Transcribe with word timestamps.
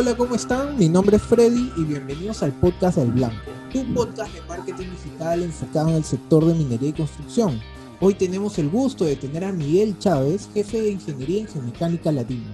Hola, 0.00 0.16
¿cómo 0.16 0.36
están? 0.36 0.78
Mi 0.78 0.88
nombre 0.88 1.16
es 1.16 1.22
Freddy 1.24 1.72
y 1.76 1.82
bienvenidos 1.82 2.44
al 2.44 2.52
podcast 2.52 2.98
del 2.98 3.10
Blanco, 3.10 3.50
un 3.74 3.94
podcast 3.94 4.32
de 4.32 4.42
marketing 4.42 4.90
digital 4.90 5.42
enfocado 5.42 5.88
en 5.88 5.96
el 5.96 6.04
sector 6.04 6.44
de 6.44 6.54
minería 6.54 6.90
y 6.90 6.92
construcción. 6.92 7.60
Hoy 7.98 8.14
tenemos 8.14 8.60
el 8.60 8.68
gusto 8.68 9.04
de 9.04 9.16
tener 9.16 9.44
a 9.44 9.50
Miguel 9.50 9.98
Chávez, 9.98 10.48
jefe 10.54 10.82
de 10.82 10.92
ingeniería 10.92 11.40
en 11.40 11.48
Geomecánica 11.48 12.12
Latina. 12.12 12.46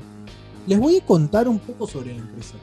Les 0.67 0.79
voy 0.79 0.97
a 0.97 1.05
contar 1.05 1.47
un 1.47 1.59
poco 1.59 1.87
sobre 1.87 2.15
la 2.15 2.23
empresa. 2.23 2.55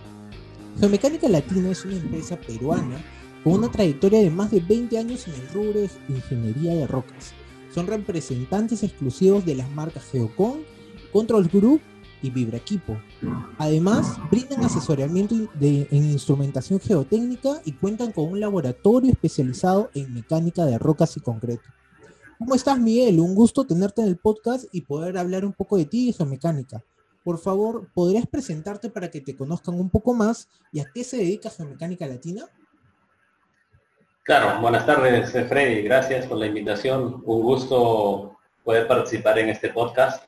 Geomecánica 0.80 1.30
Latina 1.30 1.70
es 1.70 1.86
una 1.86 1.98
empresa 1.98 2.36
peruana 2.38 2.98
con 3.44 3.54
una 3.54 3.70
trayectoria 3.70 4.22
de 4.22 4.32
más 4.32 4.50
de 4.50 4.62
20 4.62 4.98
años 4.98 5.28
en 5.28 5.36
el 5.36 5.48
rubro 5.50 5.80
de 5.82 5.90
ingeniería 6.10 6.74
de 6.74 6.88
rocas. 6.88 7.34
Son 7.72 7.86
representantes 7.86 8.82
exclusivos 8.82 9.46
de 9.46 9.54
las 9.54 9.70
marcas 9.70 10.06
Geocon, 10.12 10.62
Control 11.14 11.48
Group 11.50 11.82
y 12.22 12.30
Vibraequipo. 12.30 12.98
Además, 13.58 14.18
brindan 14.30 14.64
asesoramiento 14.64 15.36
de, 15.56 15.88
en 15.92 16.12
instrumentación 16.12 16.80
geotécnica 16.80 17.62
y 17.66 17.74
cuentan 17.74 18.12
con 18.12 18.26
un 18.32 18.40
laboratorio 18.40 19.12
especializado 19.12 19.90
en 19.94 20.14
mecánica 20.14 20.66
de 20.66 20.78
rocas 20.78 21.16
y 21.18 21.20
concreto. 21.20 21.64
¿Cómo 22.40 22.56
estás, 22.56 22.80
Miguel? 22.80 23.20
Un 23.20 23.36
gusto 23.36 23.66
tenerte 23.66 24.02
en 24.02 24.08
el 24.08 24.18
podcast 24.18 24.66
y 24.72 24.82
poder 24.82 25.18
hablar 25.18 25.46
un 25.46 25.54
poco 25.54 25.78
de 25.78 25.86
ti 25.86 26.10
y 26.10 26.14
geomecánica. 26.14 26.84
Por 27.24 27.38
favor, 27.38 27.88
¿podrías 27.94 28.26
presentarte 28.26 28.90
para 28.90 29.12
que 29.12 29.22
te 29.22 29.36
conozcan 29.36 29.76
un 29.76 29.90
poco 29.90 30.14
más 30.14 30.48
y 30.72 30.80
a 30.80 30.86
qué 30.92 31.04
se 31.04 31.18
dedica 31.18 31.52
Geomecánica 31.52 32.08
Latina? 32.08 32.46
Claro, 34.24 34.60
buenas 34.62 34.86
tardes, 34.86 35.32
Freddy. 35.32 35.84
Gracias 35.84 36.26
por 36.26 36.38
la 36.38 36.48
invitación. 36.48 37.22
Un 37.26 37.42
gusto 37.44 38.38
poder 38.64 38.88
participar 38.88 39.38
en 39.40 39.50
este 39.50 39.70
podcast. 39.70 40.24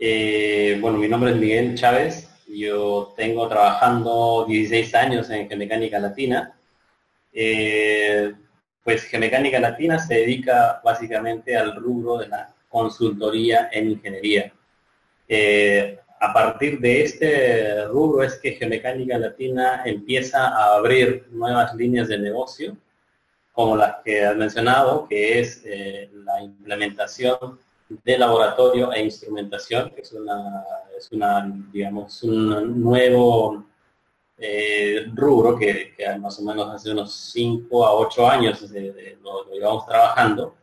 Eh, 0.00 0.78
bueno, 0.80 0.98
mi 0.98 1.08
nombre 1.08 1.32
es 1.32 1.36
Miguel 1.36 1.74
Chávez. 1.74 2.28
Yo 2.46 3.14
tengo 3.16 3.48
trabajando 3.48 4.44
16 4.48 4.94
años 4.94 5.28
en 5.30 5.48
Geomecánica 5.48 5.98
Latina. 5.98 6.56
Eh, 7.32 8.32
pues 8.84 9.02
Geomecánica 9.04 9.58
Latina 9.58 9.98
se 9.98 10.14
dedica 10.14 10.80
básicamente 10.84 11.56
al 11.56 11.74
rubro 11.74 12.18
de 12.18 12.28
la 12.28 12.54
consultoría 12.68 13.70
en 13.72 13.90
ingeniería. 13.90 14.52
Eh, 15.26 15.98
a 16.20 16.32
partir 16.32 16.78
de 16.78 17.02
este 17.02 17.84
rubro 17.86 18.22
es 18.22 18.36
que 18.36 18.52
Geomecánica 18.52 19.18
Latina 19.18 19.82
empieza 19.84 20.46
a 20.48 20.76
abrir 20.76 21.26
nuevas 21.30 21.74
líneas 21.74 22.08
de 22.08 22.18
negocio, 22.18 22.76
como 23.52 23.76
las 23.76 23.96
que 24.04 24.24
has 24.24 24.36
mencionado, 24.36 25.08
que 25.08 25.40
es 25.40 25.64
la 26.12 26.40
implementación 26.42 27.58
de 27.88 28.18
laboratorio 28.18 28.92
e 28.92 29.02
instrumentación, 29.02 29.90
que 29.90 30.02
es 30.02 30.12
una, 30.12 30.64
es 30.96 31.10
una 31.12 31.50
digamos, 31.72 32.22
un 32.22 32.82
nuevo 32.82 33.64
eh, 34.36 35.06
rubro 35.14 35.58
que, 35.58 35.94
más 36.20 36.38
o 36.38 36.42
menos 36.42 36.70
hace 36.70 36.92
unos 36.92 37.12
5 37.32 37.86
a 37.86 37.94
8 37.94 38.28
años 38.28 38.60
lo, 39.22 39.50
llevamos 39.52 39.86
trabajando. 39.86 40.54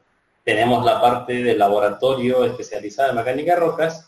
Tenemos 0.43 0.85
la 0.85 1.01
parte 1.01 1.43
del 1.43 1.57
laboratorio 1.57 2.45
especializado 2.45 3.09
en 3.09 3.15
mecánica 3.15 3.55
de 3.55 3.59
rocas 3.59 4.07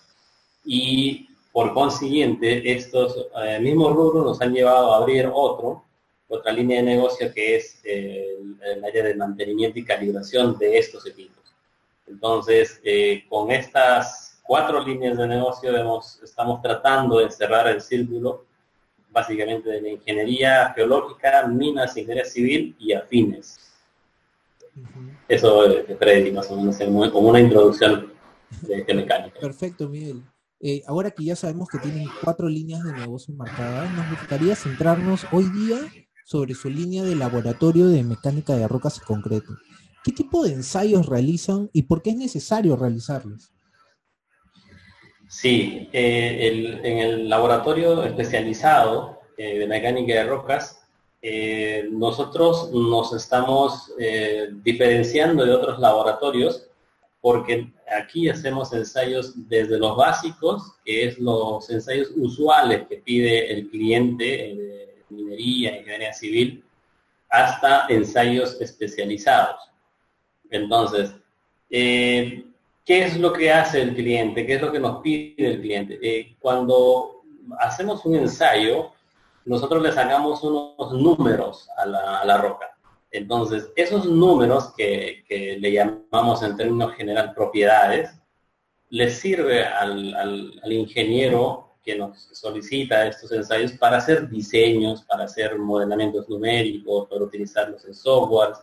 y 0.64 1.28
por 1.52 1.74
consiguiente 1.74 2.72
estos 2.72 3.28
eh, 3.44 3.60
mismos 3.60 3.94
rubros 3.94 4.24
nos 4.24 4.42
han 4.42 4.54
llevado 4.54 4.94
a 4.94 4.98
abrir 4.98 5.30
otro, 5.34 5.84
otra 6.28 6.52
línea 6.52 6.78
de 6.78 6.84
negocio 6.84 7.34
que 7.34 7.56
es 7.56 7.82
eh, 7.84 8.38
el 8.62 8.86
área 8.86 9.04
de 9.04 9.16
mantenimiento 9.16 9.80
y 9.80 9.86
calibración 9.86 10.58
de 10.58 10.78
estos 10.78 11.06
equipos. 11.08 11.37
Entonces, 12.08 12.80
eh, 12.84 13.26
con 13.30 13.52
estas 13.52 14.40
cuatro 14.44 14.84
líneas 14.84 15.18
de 15.18 15.28
negocio 15.28 15.72
estamos 16.24 16.62
tratando 16.62 17.20
de 17.20 17.30
cerrar 17.30 17.68
el 17.68 17.82
círculo 17.82 18.46
básicamente 19.12 19.70
de 19.70 19.82
la 19.82 19.90
ingeniería 19.90 20.74
geológica, 20.74 21.48
minas, 21.48 21.98
ingeniería 21.98 22.26
civil 22.26 22.76
y 22.80 22.94
afines. 22.94 23.60
Eso 25.28 25.66
es 25.66 25.90
eh, 25.90 25.96
Freddy, 25.98 26.32
más 26.32 26.50
o 26.52 26.56
menos, 26.56 26.78
como 27.12 27.30
una 27.30 27.40
introducción 27.40 28.14
de 28.62 28.94
mecánica. 28.94 29.40
Perfecto, 29.40 29.90
Miguel. 29.90 30.24
Eh, 30.60 30.82
ahora 30.88 31.12
que 31.12 31.24
ya 31.24 31.36
sabemos 31.36 31.68
que 31.68 31.78
tienen 31.78 32.08
cuatro 32.24 32.48
líneas 32.48 32.84
de 32.84 32.94
negocio 32.94 33.34
marcadas, 33.36 33.92
nos 33.94 34.10
gustaría 34.10 34.56
centrarnos 34.56 35.26
hoy 35.32 35.50
día 35.50 35.78
sobre 36.26 36.56
su 36.56 36.70
línea 36.70 37.04
de 37.04 37.16
laboratorio 37.16 37.88
de 37.88 38.04
mecánica 38.04 38.54
de 38.56 38.68
rocas 38.68 38.98
y 38.98 39.02
concreto. 39.02 39.54
¿Qué 40.08 40.14
tipo 40.14 40.42
de 40.46 40.54
ensayos 40.54 41.06
realizan 41.06 41.70
y 41.74 41.82
por 41.82 42.02
qué 42.02 42.12
es 42.12 42.16
necesario 42.16 42.78
realizarlos? 42.78 43.52
Sí, 45.28 45.90
eh, 45.92 46.80
en 46.82 46.98
el 47.00 47.28
laboratorio 47.28 48.06
especializado 48.06 49.20
eh, 49.38 49.60
de 49.60 49.68
mecánica 49.68 50.14
de 50.14 50.24
rocas, 50.24 50.82
eh, 51.22 51.90
nosotros 51.92 52.72
nos 52.72 53.12
estamos 53.12 53.92
diferenciando 54.64 55.46
de 55.46 55.52
otros 55.52 55.78
laboratorios 55.78 56.68
porque 57.20 57.70
aquí 57.94 58.30
hacemos 58.30 58.72
ensayos 58.72 59.34
desde 59.50 59.78
los 59.78 59.98
básicos, 59.98 60.72
que 60.86 61.10
es 61.10 61.20
los 61.20 61.70
ensayos 61.70 62.12
usuales 62.16 62.88
que 62.88 62.96
pide 62.96 63.52
el 63.52 63.70
cliente 63.70 64.24
de 64.24 65.04
minería, 65.10 65.80
ingeniería 65.80 66.14
civil, 66.14 66.64
hasta 67.30 67.88
ensayos 67.90 68.56
especializados. 68.62 69.68
Entonces, 70.50 71.14
eh, 71.70 72.46
¿qué 72.86 73.04
es 73.04 73.18
lo 73.18 73.34
que 73.34 73.52
hace 73.52 73.82
el 73.82 73.96
cliente? 73.96 74.46
¿Qué 74.46 74.56
es 74.56 74.62
lo 74.62 74.72
que 74.72 74.80
nos 74.80 75.02
pide 75.02 75.36
el 75.38 75.62
cliente? 75.62 76.00
Eh, 76.02 76.36
cuando 76.40 77.24
hacemos 77.60 78.06
un 78.06 78.16
ensayo, 78.16 78.92
nosotros 79.46 79.82
le 79.82 79.92
sacamos 79.92 80.44
unos 80.44 80.92
números 80.92 81.70
a 81.78 81.86
la, 81.86 82.38
roca. 82.38 82.78
Entonces, 83.12 83.70
esos 83.76 84.06
números 84.06 84.74
que, 84.76 85.24
le 85.60 85.72
llamamos 85.72 86.44
en 86.44 86.58
términos 86.58 86.94
general 86.96 87.34
propiedades, 87.34 88.12
le 88.90 89.10
sirve 89.10 89.66
al, 89.66 90.14
al, 90.64 90.72
ingeniero 90.72 91.76
que 91.84 91.96
nos 91.98 92.30
solicita 92.34 93.08
estos 93.08 93.32
ensayos 93.32 93.72
para 93.74 93.98
hacer 93.98 94.30
diseños, 94.30 95.04
para 95.04 95.24
hacer 95.24 95.58
modelamientos 95.58 96.28
numéricos, 96.28 97.08
para 97.08 97.24
utilizarlos 97.24 97.86
en 97.86 97.94
softwares, 97.94 98.58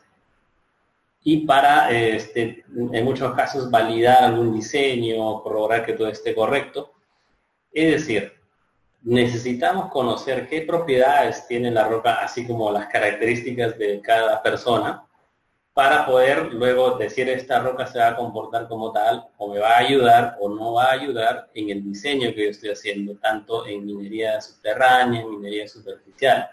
y 1.27 1.47
para, 1.47 1.91
este, 1.91 2.65
en 2.77 3.05
muchos 3.05 3.35
casos, 3.35 3.71
validar 3.71 4.25
algún 4.25 4.55
diseño, 4.55 5.43
corroborar 5.43 5.85
que 5.85 5.95
todo 5.95 6.09
esté 6.09 6.35
correcto. 6.35 6.93
Es 7.73 7.93
decir, 7.93 8.35
necesitamos 9.03 9.91
conocer 9.91 10.47
qué 10.47 10.63
propiedades 10.63 11.47
tiene 11.49 11.71
la 11.71 11.89
roca, 11.89 12.17
así 12.17 12.47
como 12.47 12.71
las 12.71 12.89
características 12.89 13.79
de 13.79 14.03
cada 14.03 14.43
persona, 14.43 15.03
para 15.73 16.05
poder 16.05 16.53
luego 16.53 16.99
decir 16.99 17.29
esta 17.31 17.59
roca 17.59 17.87
se 17.87 17.99
va 17.99 18.09
a 18.09 18.17
comportar 18.17 18.69
como 18.69 18.93
tal, 18.93 19.27
o 19.39 19.49
me 19.49 19.59
va 19.61 19.71
a 19.71 19.79
ayudar 19.79 20.37
o 20.41 20.51
no 20.51 20.75
va 20.75 20.85
a 20.85 20.93
ayudar 20.93 21.51
en 21.55 21.71
el 21.71 21.83
diseño 21.83 22.35
que 22.35 22.45
yo 22.45 22.51
estoy 22.51 22.71
haciendo, 22.71 23.17
tanto 23.17 23.67
en 23.67 23.87
minería 23.87 24.43
subterránea, 24.43 25.23
en 25.23 25.31
minería 25.31 25.67
superficial. 25.67 26.49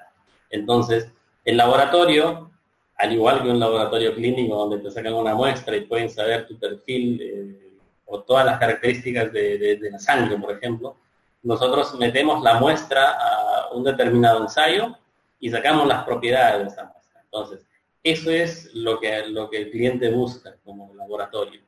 Entonces, 0.50 1.12
el 1.44 1.58
laboratorio 1.58 2.52
al 3.02 3.14
igual 3.14 3.42
que 3.42 3.50
un 3.50 3.60
laboratorio 3.60 4.14
clínico 4.14 4.56
donde 4.56 4.78
te 4.78 4.92
sacan 4.92 5.14
una 5.16 5.34
muestra 5.34 5.76
y 5.76 5.82
pueden 5.82 6.08
saber 6.08 6.46
tu 6.46 6.58
perfil 6.60 7.20
eh, 7.20 7.72
o 8.06 8.22
todas 8.22 8.46
las 8.46 8.60
características 8.60 9.34
de, 9.34 9.80
la 9.92 9.98
sangre, 9.98 10.38
por 10.38 10.52
ejemplo, 10.52 10.98
nosotros 11.42 11.98
metemos 11.98 12.44
la 12.44 12.60
muestra 12.60 13.14
a 13.14 13.70
un 13.72 13.84
determinado 13.84 14.44
ensayo 14.44 14.96
y 15.40 15.50
sacamos 15.50 15.88
las 15.88 16.04
propiedades 16.04 16.60
de 16.62 16.68
esa 16.68 16.84
muestra. 16.84 17.22
Entonces, 17.24 17.66
eso 18.04 18.30
es 18.30 18.70
lo 18.76 19.00
que, 19.00 19.26
lo 19.28 19.50
que 19.50 19.58
el 19.58 19.72
cliente 19.72 20.12
busca 20.12 20.56
como 20.64 20.94
laboratorio. 20.94 21.62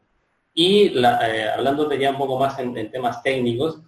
Y 0.53 0.93
eh, 0.95 1.49
hablándote 1.55 1.97
ya 1.97 2.11
un 2.11 2.17
poco 2.17 2.37
más 2.37 2.59
en, 2.59 2.91
temas 2.91 3.23
técnicos, 3.23 3.79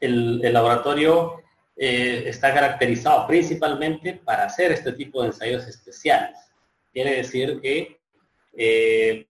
el, 0.00 0.40
laboratorio 0.50 1.42
eh, 1.76 2.22
está 2.26 2.54
caracterizado 2.54 3.26
principalmente 3.26 4.14
para 4.24 4.44
hacer 4.44 4.72
este 4.72 4.92
tipo 4.92 5.20
de 5.20 5.28
ensayos 5.28 5.66
especiales. 5.66 6.51
Quiere 6.92 7.16
decir 7.16 7.60
que 7.60 8.00
eh, 8.54 9.26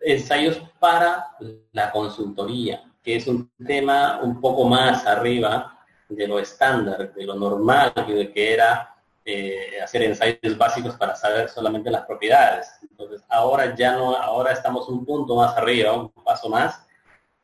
ensayos 0.00 0.60
para 0.80 1.28
la 1.72 1.92
consultoría, 1.92 2.82
que 3.02 3.16
es 3.16 3.26
un 3.26 3.50
tema 3.64 4.20
un 4.22 4.40
poco 4.40 4.64
más 4.64 5.06
arriba 5.06 5.78
de 6.08 6.26
lo 6.26 6.38
estándar, 6.38 7.14
de 7.14 7.24
lo 7.24 7.34
normal, 7.34 7.92
que, 8.06 8.32
que 8.32 8.52
era 8.52 8.96
eh, 9.24 9.80
hacer 9.82 10.02
ensayos 10.02 10.58
básicos 10.58 10.96
para 10.96 11.14
saber 11.14 11.48
solamente 11.48 11.90
las 11.90 12.04
propiedades. 12.04 12.68
Entonces, 12.82 13.22
ahora 13.28 13.74
ya 13.76 13.96
no, 13.96 14.16
ahora 14.16 14.52
estamos 14.52 14.88
un 14.88 15.04
punto 15.04 15.36
más 15.36 15.56
arriba, 15.56 15.92
un 15.92 16.10
paso 16.10 16.48
más, 16.48 16.84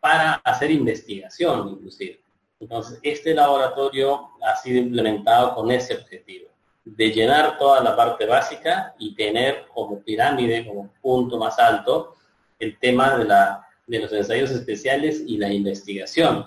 para 0.00 0.34
hacer 0.44 0.70
investigación 0.72 1.68
inclusive. 1.68 2.20
Entonces, 2.60 2.98
este 3.04 3.34
laboratorio 3.34 4.30
ha 4.42 4.56
sido 4.56 4.78
implementado 4.78 5.54
con 5.54 5.70
ese 5.70 5.94
objetivo 5.94 6.47
de 6.96 7.10
llenar 7.10 7.58
toda 7.58 7.82
la 7.82 7.96
parte 7.96 8.26
básica 8.26 8.94
y 8.98 9.14
tener 9.14 9.66
como 9.74 10.00
pirámide, 10.00 10.66
como 10.66 10.90
punto 11.00 11.38
más 11.38 11.58
alto, 11.58 12.14
el 12.58 12.78
tema 12.78 13.16
de, 13.18 13.24
la, 13.24 13.66
de 13.86 13.98
los 14.00 14.12
ensayos 14.12 14.50
especiales 14.50 15.22
y 15.26 15.36
la 15.36 15.52
investigación. 15.52 16.46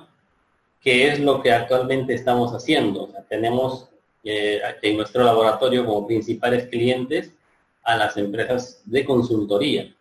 ¿qué 0.82 1.10
es 1.10 1.20
lo 1.20 1.42
que 1.42 1.52
actualmente 1.52 2.14
estamos 2.14 2.52
haciendo? 2.52 3.10
tenemos 3.30 3.88
eh, 4.24 4.60
en 4.82 4.98
nuestro 4.98 5.24
laboratorio 5.24 5.86
como 5.86 6.06
principales 6.06 6.68
clientes 6.68 7.32
a 7.84 7.96
las 7.96 8.18
empresas 8.18 8.82
de 8.86 9.06
consultoría 9.06 9.96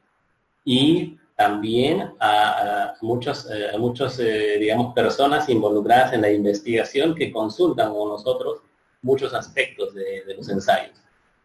y 0.65 1.17
también 1.37 2.13
a, 2.21 2.95
muchas, 3.01 3.49
a 3.73 3.79
muchos, 3.79 4.19
eh, 4.19 4.59
digamos, 4.59 4.93
personas 4.93 5.49
involucradas 5.49 6.13
en 6.13 6.21
la 6.21 6.31
investigación 6.31 7.15
que 7.15 7.33
consultan 7.33 7.95
con 7.95 8.11
nosotros 8.11 8.61
muchos 9.02 9.35
aspectos 9.35 9.94
de, 9.94 10.25
los 10.37 10.49
ensayos. 10.49 10.97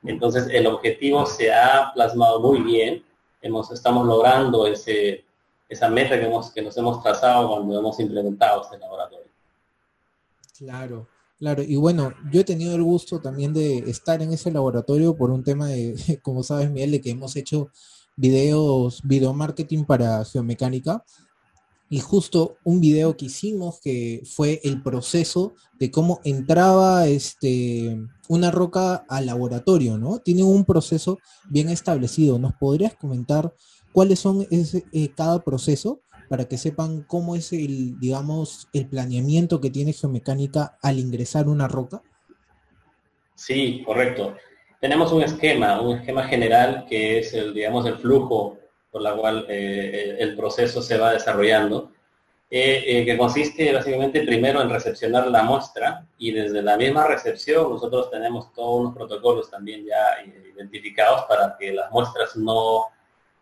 Entonces, 0.03 0.47
el 0.51 0.67
objetivo 0.67 1.25
se 1.25 1.53
ha 1.53 1.91
plasmado 1.93 2.39
muy 2.39 2.61
bien. 2.61 3.03
Estamos 3.71 4.07
logrando 4.07 4.65
ese, 4.65 5.23
esa 5.69 5.89
meta 5.89 6.19
que 6.19 6.61
nos 6.61 6.77
hemos 6.77 7.01
trazado 7.03 7.49
cuando 7.49 7.79
hemos 7.79 7.99
implementado 7.99 8.63
este 8.63 8.77
laboratorio. 8.77 9.25
Claro, 10.57 11.07
claro. 11.37 11.63
Y 11.63 11.75
bueno, 11.75 12.13
yo 12.31 12.41
he 12.41 12.45
tenido 12.45 12.75
el 12.75 12.83
gusto 12.83 13.19
también 13.19 13.53
de 13.53 13.79
estar 13.89 14.21
en 14.21 14.31
ese 14.31 14.51
laboratorio 14.51 15.15
por 15.15 15.31
un 15.31 15.43
tema 15.43 15.67
de, 15.67 15.95
como 16.23 16.43
sabes, 16.43 16.71
Miguel, 16.71 16.91
de 16.91 17.01
que 17.01 17.11
hemos 17.11 17.35
hecho 17.35 17.69
videos, 18.15 19.01
video 19.03 19.33
marketing 19.33 19.83
para 19.83 20.23
geomecánica. 20.23 21.03
Y 21.89 21.99
justo 21.99 22.57
un 22.63 22.81
video 22.81 23.15
que 23.15 23.25
hicimos 23.25 23.79
que 23.79 24.23
fue 24.25 24.59
el 24.63 24.81
proceso 24.81 25.53
de 25.79 25.91
cómo 25.91 26.19
entraba 26.23 27.07
este, 27.07 27.97
una 28.27 28.49
roca 28.49 29.05
al 29.07 29.27
laboratorio, 29.27 29.97
¿no? 29.97 30.19
Tiene 30.19 30.43
un 30.43 30.65
proceso 30.65 31.19
bien 31.49 31.69
establecido. 31.69 32.39
¿Nos 32.39 32.53
podrías 32.55 32.95
comentar 32.95 33.53
cuáles 33.91 34.19
son 34.19 34.47
ese, 34.49 34.85
eh, 34.93 35.09
cada 35.15 35.43
proceso 35.43 36.01
para 36.27 36.45
que 36.45 36.57
sepan 36.57 37.03
cómo 37.03 37.35
es 37.35 37.53
el, 37.53 37.99
digamos, 37.99 38.67
el 38.73 38.87
planeamiento 38.87 39.61
que 39.61 39.69
tiene 39.69 39.93
geomecánica 39.93 40.77
al 40.81 40.99
ingresar 40.99 41.47
una 41.47 41.67
roca? 41.67 42.01
Sí, 43.35 43.83
correcto. 43.85 44.35
Tenemos 44.81 45.11
un 45.11 45.21
esquema, 45.21 45.81
un 45.81 45.97
esquema 45.97 46.23
general 46.23 46.85
que 46.87 47.19
es 47.19 47.33
el, 47.33 47.53
digamos, 47.53 47.85
el 47.85 47.97
flujo 47.97 48.57
por 48.95 49.01
la 49.01 49.13
cual 49.13 49.45
eh, 49.49 50.15
el 50.19 50.37
proceso 50.37 50.81
se 50.81 50.97
va 50.97 51.11
desarrollando, 51.11 51.91
eh, 52.49 53.03
que 53.05 53.17
consiste 53.17 53.73
básicamente 53.73 54.21
primero 54.21 54.61
en 54.61 54.69
recepcionar 54.69 55.27
la 55.27 55.43
muestra 55.43 56.07
y 56.17 56.31
desde 56.31 56.61
la 56.61 56.77
misma 56.77 57.05
recepción 57.05 57.71
nosotros 57.71 58.09
tenemos 58.09 58.53
todos 58.53 58.79
unos 58.79 58.95
protocolos 58.95 59.51
también 59.51 59.85
ya 59.85 60.23
identificados 60.55 61.25
para 61.25 61.57
que 61.59 61.73
las 61.73 61.91
muestras 61.91 62.37
no 62.37 62.85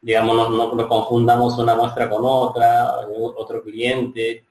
digamos, 0.01 0.49
no, 0.49 0.73
no, 0.73 0.87
confundamos 0.89 1.59
una 1.59 1.75
muestra 1.75 2.09
con 2.09 2.23
otra, 2.25 3.07
otro 3.35 3.61
cliente. 3.61 4.43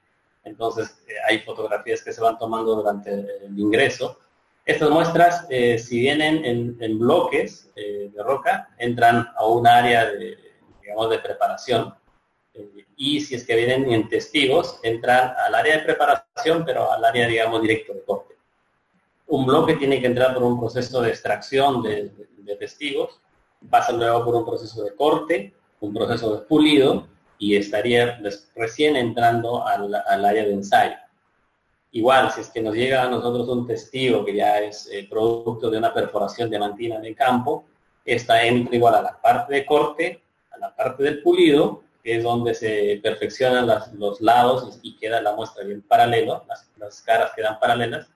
Entonces, 0.44 1.02
eh, 1.08 1.14
hay 1.28 1.40
fotografías 1.40 2.00
que 2.00 2.12
se 2.12 2.20
van 2.20 2.38
tomando 2.38 2.76
durante 2.76 3.10
el 3.10 3.58
ingreso. 3.58 4.20
Estas 4.64 4.90
muestras, 4.90 5.44
eh, 5.50 5.76
si 5.76 5.98
vienen 5.98 6.78
en, 6.78 6.98
bloques 7.00 7.68
eh, 7.74 8.08
de 8.14 8.22
roca, 8.22 8.68
entran 8.78 9.28
a 9.36 9.44
un 9.44 9.66
área 9.66 10.06
de, 10.06 10.38
digamos, 10.92 11.10
de 11.10 11.18
preparación. 11.18 11.94
y 12.96 13.20
si 13.20 13.34
es 13.34 13.46
que 13.46 13.56
vienen 13.56 13.90
en 13.90 14.08
testigos, 14.08 14.78
entran 14.82 15.34
al 15.46 15.54
área 15.54 15.78
de 15.78 15.84
preparación, 15.84 16.64
pero 16.64 16.92
al 16.92 17.04
área, 17.04 17.26
digamos, 17.26 17.62
directo 17.62 17.94
de 17.94 18.04
corte. 18.04 18.34
Un 19.26 19.46
bloque 19.46 19.76
tiene 19.76 20.00
que 20.00 20.06
entrar 20.06 20.34
por 20.34 20.42
un 20.42 20.60
proceso 20.60 21.00
de 21.00 21.08
extracción 21.08 21.82
de, 21.82 22.12
de 22.38 22.56
testigos 22.56 23.22
pasa 23.70 23.92
luego 23.92 24.24
por 24.24 24.34
un 24.34 24.44
proceso 24.44 24.82
de 24.84 24.94
corte, 24.94 25.54
un 25.80 25.92
proceso 25.92 26.34
de 26.34 26.42
pulido 26.42 27.06
y 27.38 27.56
estaría 27.56 28.20
recién 28.54 28.96
entrando 28.96 29.66
al, 29.66 29.94
área 30.24 30.44
de 30.44 30.52
ensayo. 30.52 30.96
Igual, 31.92 32.30
si 32.30 32.40
es 32.40 32.50
que 32.50 32.62
nos 32.62 32.74
llega 32.74 33.02
a 33.02 33.10
nosotros 33.10 33.48
un 33.48 33.66
testigo 33.66 34.24
que 34.24 34.34
ya 34.34 34.60
es 34.60 34.88
eh, 34.90 35.06
producto 35.10 35.70
de 35.70 35.78
una 35.78 35.92
perforación 35.92 36.48
de 36.48 36.58
mantina 36.58 36.96
el 36.96 37.14
campo, 37.14 37.64
esta 38.04 38.42
entra 38.44 38.74
igual 38.74 38.94
a 38.94 39.02
la 39.02 39.20
parte 39.20 39.54
de 39.54 39.66
corte, 39.66 40.21
a 40.54 40.58
la 40.58 40.74
parte 40.74 41.02
del 41.02 41.22
pulido, 41.22 41.82
que 42.02 42.16
es 42.16 42.22
donde 42.22 42.54
se 42.54 43.00
perfeccionan 43.02 43.66
los 43.94 44.20
lados 44.20 44.78
y, 44.82 44.96
queda 44.96 45.22
la 45.22 45.34
muestra 45.34 45.64
bien 45.64 45.82
paralelo, 45.82 46.44
las, 46.78 47.02
caras 47.02 47.32
quedan 47.34 47.58
paralelas, 47.60 48.10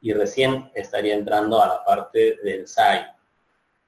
y 0.00 0.12
recién 0.12 0.70
estaría 0.74 1.14
entrando 1.14 1.62
a 1.62 1.68
la 1.68 1.84
parte 1.84 2.38
de 2.42 2.60
ensayo. 2.60 3.06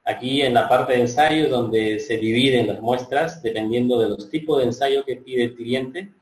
Aquí 0.05 0.43
en 0.43 0.55
la 0.55 0.69
parte 0.69 0.93
de 0.93 1.01
ensayo 1.01 1.49
donde 1.49 1.99
se 1.99 2.19
dividen 2.19 2.67
las 2.67 2.81
muestras, 2.81 3.43
dependiendo 3.43 3.99
de 3.99 4.11
los 4.11 4.29
tipos 4.29 4.59
de 4.59 4.65
ensayo 4.65 5.05
que 5.05 5.17
pide 5.17 5.45
el 5.45 5.55
cliente, 5.55 6.12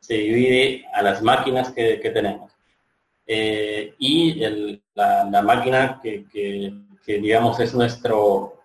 se 0.00 0.14
divide 0.14 0.84
a 0.92 1.02
las 1.02 1.22
máquinas 1.22 1.70
que, 1.72 1.96
tenemos. 2.12 2.52
Eh, 3.26 3.94
y 3.98 4.40
la, 4.94 5.42
máquina 5.42 6.00
que, 6.02 6.72
digamos 7.06 7.60
es 7.60 7.74
nuestro, 7.74 8.62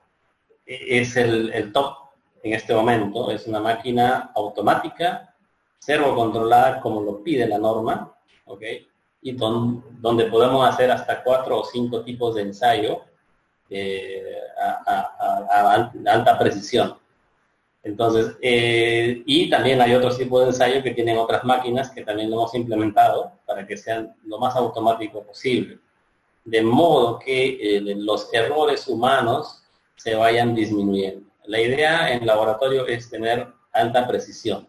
es 0.66 1.16
el, 1.18 1.72
top 1.74 2.03
en 2.44 2.54
este 2.54 2.76
momento, 2.76 3.32
es 3.32 3.48
una 3.48 3.62
máquina 3.62 4.32
automática, 4.36 5.34
servo 5.80 6.14
controlada 6.14 6.82
como 6.82 7.02
lo 7.02 7.24
pide 7.24 7.48
la 7.48 7.58
norma, 7.58 8.14
¿ok? 8.46 8.62
Y 9.22 9.32
donde 9.32 10.26
podemos 10.26 10.68
hacer 10.68 10.92
hasta 10.92 11.24
cuatro 11.24 11.62
o 11.62 11.64
cinco 11.64 12.04
tipos 12.04 12.36
de 12.36 12.42
ensayo 12.42 13.02
eh, 13.70 14.40
a, 14.60 15.92
alta 16.06 16.38
precisión. 16.38 16.98
Entonces, 17.82 18.36
eh, 18.42 19.24
y 19.26 19.50
también 19.50 19.82
hay 19.82 19.94
otros 19.94 20.18
tipos 20.18 20.42
de 20.42 20.48
ensayo 20.48 20.84
que 20.84 20.92
tienen 20.92 21.18
otras 21.18 21.46
máquinas 21.46 21.92
que 21.92 22.04
también 22.04 22.30
lo 22.30 22.38
hemos 22.38 22.56
implementado 22.56 23.32
para 23.46 23.66
que 23.66 23.78
sean 23.78 24.14
lo 24.26 24.38
más 24.38 24.56
automático 24.58 25.24
posible. 25.24 25.80
De 26.44 26.62
modo 26.62 27.20
que 27.20 27.78
eh, 27.78 27.82
los 27.82 28.34
errores 28.34 28.86
humanos 28.90 29.64
se 29.96 30.16
vayan 30.16 30.54
disminuyendo. 30.54 31.33
La 31.46 31.60
idea 31.60 32.12
en 32.14 32.26
laboratorio 32.26 32.88
es 32.88 33.10
tener 33.10 33.48
alta 33.72 34.08
precisión. 34.08 34.68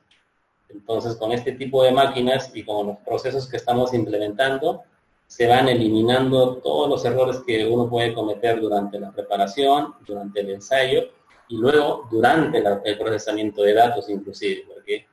Entonces, 0.68 1.16
con 1.16 1.32
este 1.32 1.52
tipo 1.52 1.84
de 1.84 1.92
máquinas 1.92 2.50
y 2.54 2.64
con 2.64 2.86
los 2.86 2.96
procesos 2.98 3.48
que 3.48 3.56
estamos 3.56 3.94
implementando, 3.94 4.82
se 5.26 5.46
van 5.46 5.68
eliminando 5.68 6.56
todos 6.56 6.88
los 6.88 7.04
errores 7.04 7.42
que 7.46 7.64
uno 7.66 7.88
puede 7.88 8.12
cometer 8.12 8.60
durante 8.60 8.98
la 8.98 9.12
preparación, 9.12 9.94
durante 10.06 10.40
el 10.40 10.50
ensayo 10.50 11.10
y 11.48 11.56
luego 11.56 12.08
durante 12.10 12.58
el 12.58 12.98
procesamiento 12.98 13.62
de 13.62 13.74
datos 13.74 14.08
inclusive, 14.08 14.64
porque 14.72 15.06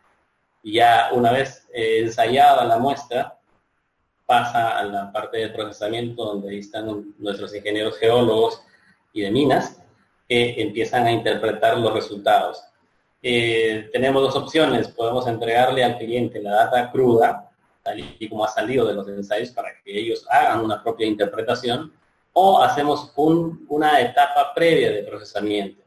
ya 0.64 1.10
una 1.14 1.32
vez 1.32 1.68
eh, 1.74 2.00
ensayada 2.00 2.66
la 2.66 2.78
muestra, 2.78 3.38
pasa 4.26 4.78
a 4.78 4.84
la 4.84 5.12
parte 5.12 5.38
de 5.38 5.50
procesamiento 5.50 6.24
donde 6.24 6.58
están 6.58 7.14
nuestros 7.18 7.54
ingenieros 7.54 7.98
geólogos 7.98 8.62
y 9.14 9.22
de 9.22 9.32
minas 9.32 9.81
que 10.32 10.62
empiezan 10.62 11.06
a 11.08 11.12
interpretar 11.12 11.78
los 11.78 11.94
resultados. 11.94 12.64
Eh, 13.22 13.90
tenemos 13.92 14.22
dos 14.22 14.36
opciones, 14.38 14.88
podemos 14.88 15.28
entregarle 15.28 15.84
al 15.84 15.98
cliente 15.98 16.42
la 16.42 16.52
data 16.52 16.90
cruda, 16.90 17.52
y 18.18 18.30
como 18.30 18.46
ha 18.46 18.48
salido 18.48 18.86
de 18.88 18.94
los 18.94 19.06
ensayos 19.10 19.50
para 19.50 19.72
que 19.84 20.00
ellos 20.00 20.26
hagan 20.30 20.62
una 20.62 20.82
propia 20.82 21.06
interpretación, 21.06 21.92
o 22.32 22.62
hacemos 22.62 23.12
una 23.68 24.00
etapa 24.00 24.54
previa 24.56 24.92
de 24.94 25.04
procesamiento, 25.04 25.84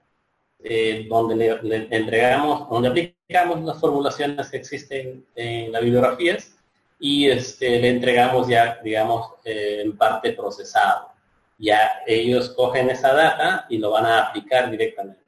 eh, 0.63 1.07
donde 1.09 1.59
le, 1.63 1.89
entregamos, 1.91 2.69
donde 2.69 2.89
aplicamos 2.89 3.65
las 3.65 3.81
formulaciones 3.81 4.51
que 4.51 4.59
existen 4.59 5.25
en 5.35 5.73
las 5.73 5.81
bibliografías 5.81 6.55
y 6.99 7.31
este, 7.31 7.81
le 7.81 7.89
entregamos 7.89 8.47
ya, 8.47 8.79
digamos, 8.85 9.27
eh, 9.43 9.81
en 9.83 9.97
parte 9.97 10.35
procesado. 10.35 11.14
Ya 11.59 12.03
ellos 12.07 12.51
cogen 12.51 12.91
esa 12.91 13.13
data 13.13 13.67
y 13.69 13.79
lo 13.79 13.91
van 13.93 14.07
a 14.07 14.19
aplicar 14.21 14.71
directamente. 14.71 15.21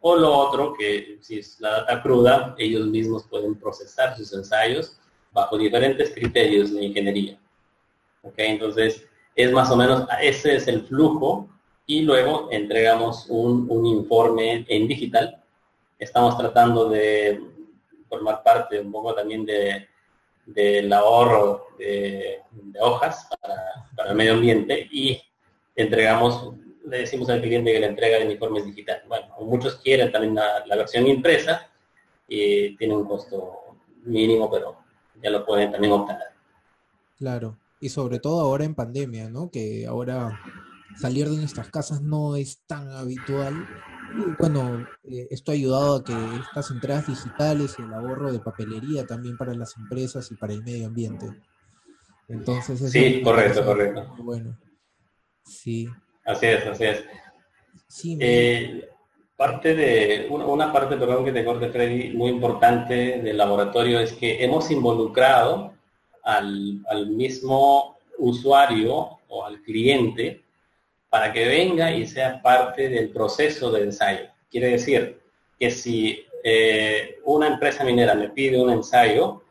O 0.00 0.16
lo 0.16 0.32
otro, 0.32 0.74
que 0.74 1.18
si 1.20 1.38
es 1.38 1.60
la 1.60 1.70
data 1.70 2.02
cruda, 2.02 2.54
ellos 2.58 2.86
mismos 2.86 3.24
pueden 3.24 3.54
procesar 3.54 4.16
sus 4.16 4.32
ensayos 4.32 4.98
bajo 5.32 5.56
diferentes 5.56 6.12
criterios 6.12 6.72
de 6.72 6.84
ingeniería. 6.84 7.38
¿Ok? 8.22 8.34
Entonces, 8.38 9.06
es 9.34 9.52
más 9.52 9.70
o 9.70 9.76
menos, 9.76 10.06
ese 10.20 10.56
es 10.56 10.68
el 10.68 10.82
flujo 10.86 11.48
y 11.86 12.02
luego 12.02 12.48
entregamos 12.50 13.26
un, 13.28 13.66
un 13.70 13.86
informe 13.86 14.64
en 14.68 14.88
digital. 14.88 15.42
Estamos 15.98 16.36
tratando 16.36 16.88
de 16.88 17.40
formar 18.08 18.42
parte 18.42 18.78
un 18.78 18.92
poco 18.92 19.14
también 19.14 19.46
de, 19.46 19.88
del 20.46 20.92
ahorro 20.92 21.68
de, 21.78 22.40
hojas 22.80 23.28
para, 23.40 23.54
para, 23.96 24.10
el 24.10 24.16
medio 24.16 24.34
ambiente 24.34 24.88
y 24.90 25.20
entregamos, 25.74 26.54
le 26.86 26.98
decimos 26.98 27.28
al 27.30 27.40
cliente 27.40 27.72
que 27.72 27.80
le 27.80 27.86
entrega 27.86 28.18
el 28.18 28.32
informe 28.32 28.60
es 28.60 28.66
digital. 28.66 29.02
Bueno, 29.08 29.26
muchos 29.40 29.76
quieren 29.76 30.10
también 30.10 30.34
la, 30.34 30.64
la 30.66 30.76
versión 30.76 31.06
impresa 31.06 31.68
y 32.28 32.76
tiene 32.76 32.96
un 32.96 33.06
costo 33.06 33.76
mínimo, 34.04 34.50
pero 34.50 34.78
ya 35.22 35.30
lo 35.30 35.44
pueden 35.44 35.70
también 35.70 35.92
obtener. 35.92 36.28
Claro, 37.18 37.58
y 37.80 37.88
sobre 37.88 38.18
todo 38.18 38.40
ahora 38.40 38.64
en 38.64 38.74
pandemia, 38.74 39.28
¿no? 39.28 39.50
Que 39.50 39.86
ahora 39.86 40.40
salir 40.96 41.28
de 41.28 41.36
nuestras 41.36 41.68
casas 41.70 42.02
no 42.02 42.36
es 42.36 42.62
tan 42.66 42.90
habitual. 42.90 43.66
bueno, 44.38 44.86
eh, 45.04 45.28
esto 45.30 45.52
ha 45.52 45.54
ayudado 45.54 45.96
a 45.96 46.04
que 46.04 46.14
estas 46.44 46.70
entradas 46.70 47.06
digitales 47.06 47.76
y 47.78 47.82
el 47.82 47.94
ahorro 47.94 48.32
de 48.32 48.40
papelería 48.40 49.06
también 49.06 49.36
para 49.36 49.54
las 49.54 49.76
empresas 49.76 50.30
y 50.30 50.36
para 50.36 50.52
el 50.52 50.62
medio 50.62 50.86
ambiente. 50.86 51.26
Entonces, 52.28 52.90
sí, 52.90 53.20
correcto, 53.22 53.64
correcto. 53.64 54.14
Bueno, 54.18 54.56
sí. 55.44 55.88
Así 56.24 56.46
es, 56.46 56.66
así 56.66 56.84
es. 56.84 57.04
Eh, 58.20 58.88
parte 59.36 59.74
de, 59.74 60.26
una, 60.30 60.72
parte, 60.72 60.96
perdón 60.96 61.24
que 61.24 61.32
te 61.32 61.44
corte 61.44 61.68
Freddy, 61.68 62.10
muy 62.10 62.30
importante 62.30 63.20
del 63.20 63.36
laboratorio 63.36 64.00
es 64.00 64.12
que 64.12 64.42
hemos 64.42 64.70
involucrado 64.70 65.74
al, 66.22 66.80
al 66.88 67.08
mismo 67.08 67.98
usuario 68.18 69.18
o 69.28 69.44
al 69.44 69.60
cliente 69.62 70.42
para 71.10 71.32
que 71.32 71.46
venga 71.46 71.92
y 71.92 72.06
sea 72.06 72.40
parte 72.40 72.88
del 72.88 73.10
proceso 73.10 73.70
de 73.70 73.82
ensayo. 73.82 74.28
Quiere 74.50 74.70
decir 74.70 75.20
que 75.58 75.70
si 75.70 76.24
eh, 76.42 77.18
una 77.24 77.48
empresa 77.48 77.84
minera 77.84 78.14
me 78.14 78.30
pide 78.30 78.60
un 78.60 78.70
ensayo, 78.70 79.42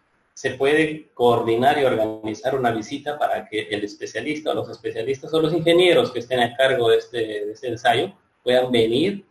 se 0.42 0.56
puede 0.56 1.12
coordinar 1.14 1.78
y 1.78 1.84
organizar 1.84 2.56
una 2.56 2.72
visita 2.72 3.20
para 3.20 3.48
que 3.48 3.68
el 3.70 3.84
especialista 3.84 4.50
o 4.50 4.56
los 4.56 4.70
especialistas 4.70 5.32
o 5.36 5.40
los 5.40 5.54
ingenieros 5.54 6.10
que 6.10 6.18
estén 6.18 6.40
a 6.40 6.58
cargo 6.58 6.90
de 6.90 6.98
este, 6.98 7.52
este 7.52 7.68
ensayo 7.68 8.12
puedan 8.44 8.72
venir 8.72 9.24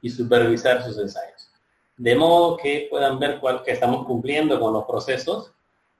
y 0.00 0.08
supervisar 0.10 0.80
sus 0.84 0.96
ensayos. 0.96 1.50
De 1.96 2.14
modo 2.14 2.56
que 2.56 2.86
puedan 2.88 3.18
ver 3.18 3.40
cuál, 3.40 3.64
que 3.64 3.72
estamos 3.72 4.06
cumpliendo 4.06 4.60
con 4.60 4.72
los 4.72 4.84
procesos 4.84 5.50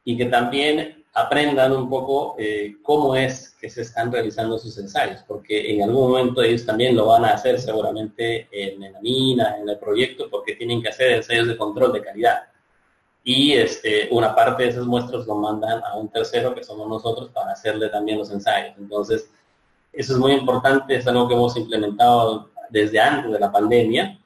y 0.04 0.16
que 0.16 0.26
también 0.26 1.04
aprendan 1.14 1.72
un 1.72 1.90
poco 1.90 2.36
eh, 2.38 2.76
cómo 2.80 3.16
es 3.16 3.56
que 3.60 3.68
se 3.68 3.82
están 3.82 4.12
realizando 4.12 4.56
sus 4.56 4.78
ensayos, 4.78 5.24
porque 5.26 5.72
en 5.72 5.82
algún 5.82 6.10
momento 6.10 6.42
ellos 6.42 6.64
también 6.64 6.94
lo 6.94 7.06
van 7.06 7.24
a 7.24 7.30
hacer 7.30 7.60
seguramente 7.60 8.46
en, 8.52 8.92
la 8.92 9.00
mina, 9.00 9.56
en 9.58 9.68
el 9.68 9.78
proyecto, 9.80 10.30
porque 10.30 10.54
tienen 10.54 10.80
que 10.80 10.90
hacer 10.90 11.10
ensayos 11.10 11.48
de 11.48 11.56
control 11.56 11.92
de 11.92 12.02
calidad. 12.02 12.53
Y 13.24 13.54
este, 13.54 14.08
una 14.10 14.34
parte 14.34 14.64
de 14.64 14.68
esas 14.68 14.86
muestras 14.86 15.26
lo 15.26 15.36
mandan 15.36 15.82
a 15.82 15.96
un 15.96 16.10
tercero, 16.10 16.54
que 16.54 16.62
somos 16.62 16.88
nosotros, 16.88 17.30
para 17.30 17.52
hacerle 17.52 17.88
también 17.88 18.18
los 18.18 18.30
ensayos. 18.30 18.76
Entonces, 18.78 19.30
eso 19.92 20.12
es 20.12 20.18
muy 20.18 20.32
importante, 20.32 20.96
es 20.96 21.06
algo 21.06 21.26
que 21.26 21.34
hemos 21.34 21.56
implementado 21.56 22.50
desde 22.68 23.00
antes 23.00 23.32
de 23.32 23.40
la 23.40 23.50
pandemia, 23.50 24.18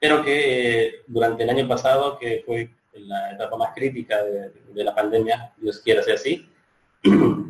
pero 0.00 0.24
que 0.24 0.86
eh, 0.86 0.94
durante 1.06 1.42
el 1.42 1.50
año 1.50 1.68
pasado, 1.68 2.18
que 2.18 2.42
fue 2.46 2.70
la 2.94 3.32
etapa 3.32 3.56
más 3.56 3.74
crítica 3.74 4.22
de, 4.24 4.84
la 4.84 4.94
pandemia, 4.94 5.52
Dios 5.58 5.80
quiera 5.80 6.02
sea 6.02 6.14
así. 6.14 6.48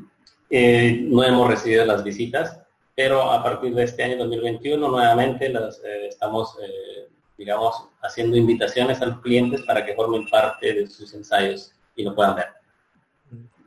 Eh, 0.50 1.00
no 1.02 1.22
hemos 1.24 1.46
recibido 1.46 1.84
las 1.84 2.02
visitas, 2.02 2.58
pero 2.96 3.30
a 3.30 3.42
partir 3.42 3.74
de 3.74 3.84
este 3.84 4.02
año 4.02 4.16
2021 4.16 4.88
nuevamente 4.88 5.50
las, 5.50 5.78
eh, 5.84 6.06
estamos, 6.08 6.56
eh, 6.62 7.08
digamos, 7.38 7.74
haciendo 8.02 8.36
invitaciones 8.36 9.00
a 9.00 9.06
los 9.06 9.20
clientes 9.20 9.62
para 9.62 9.86
que 9.86 9.94
formen 9.94 10.28
parte 10.28 10.74
de 10.74 10.86
sus 10.86 11.14
ensayos 11.14 11.72
y 11.96 12.02
lo 12.02 12.14
puedan 12.14 12.36
ver. 12.36 12.46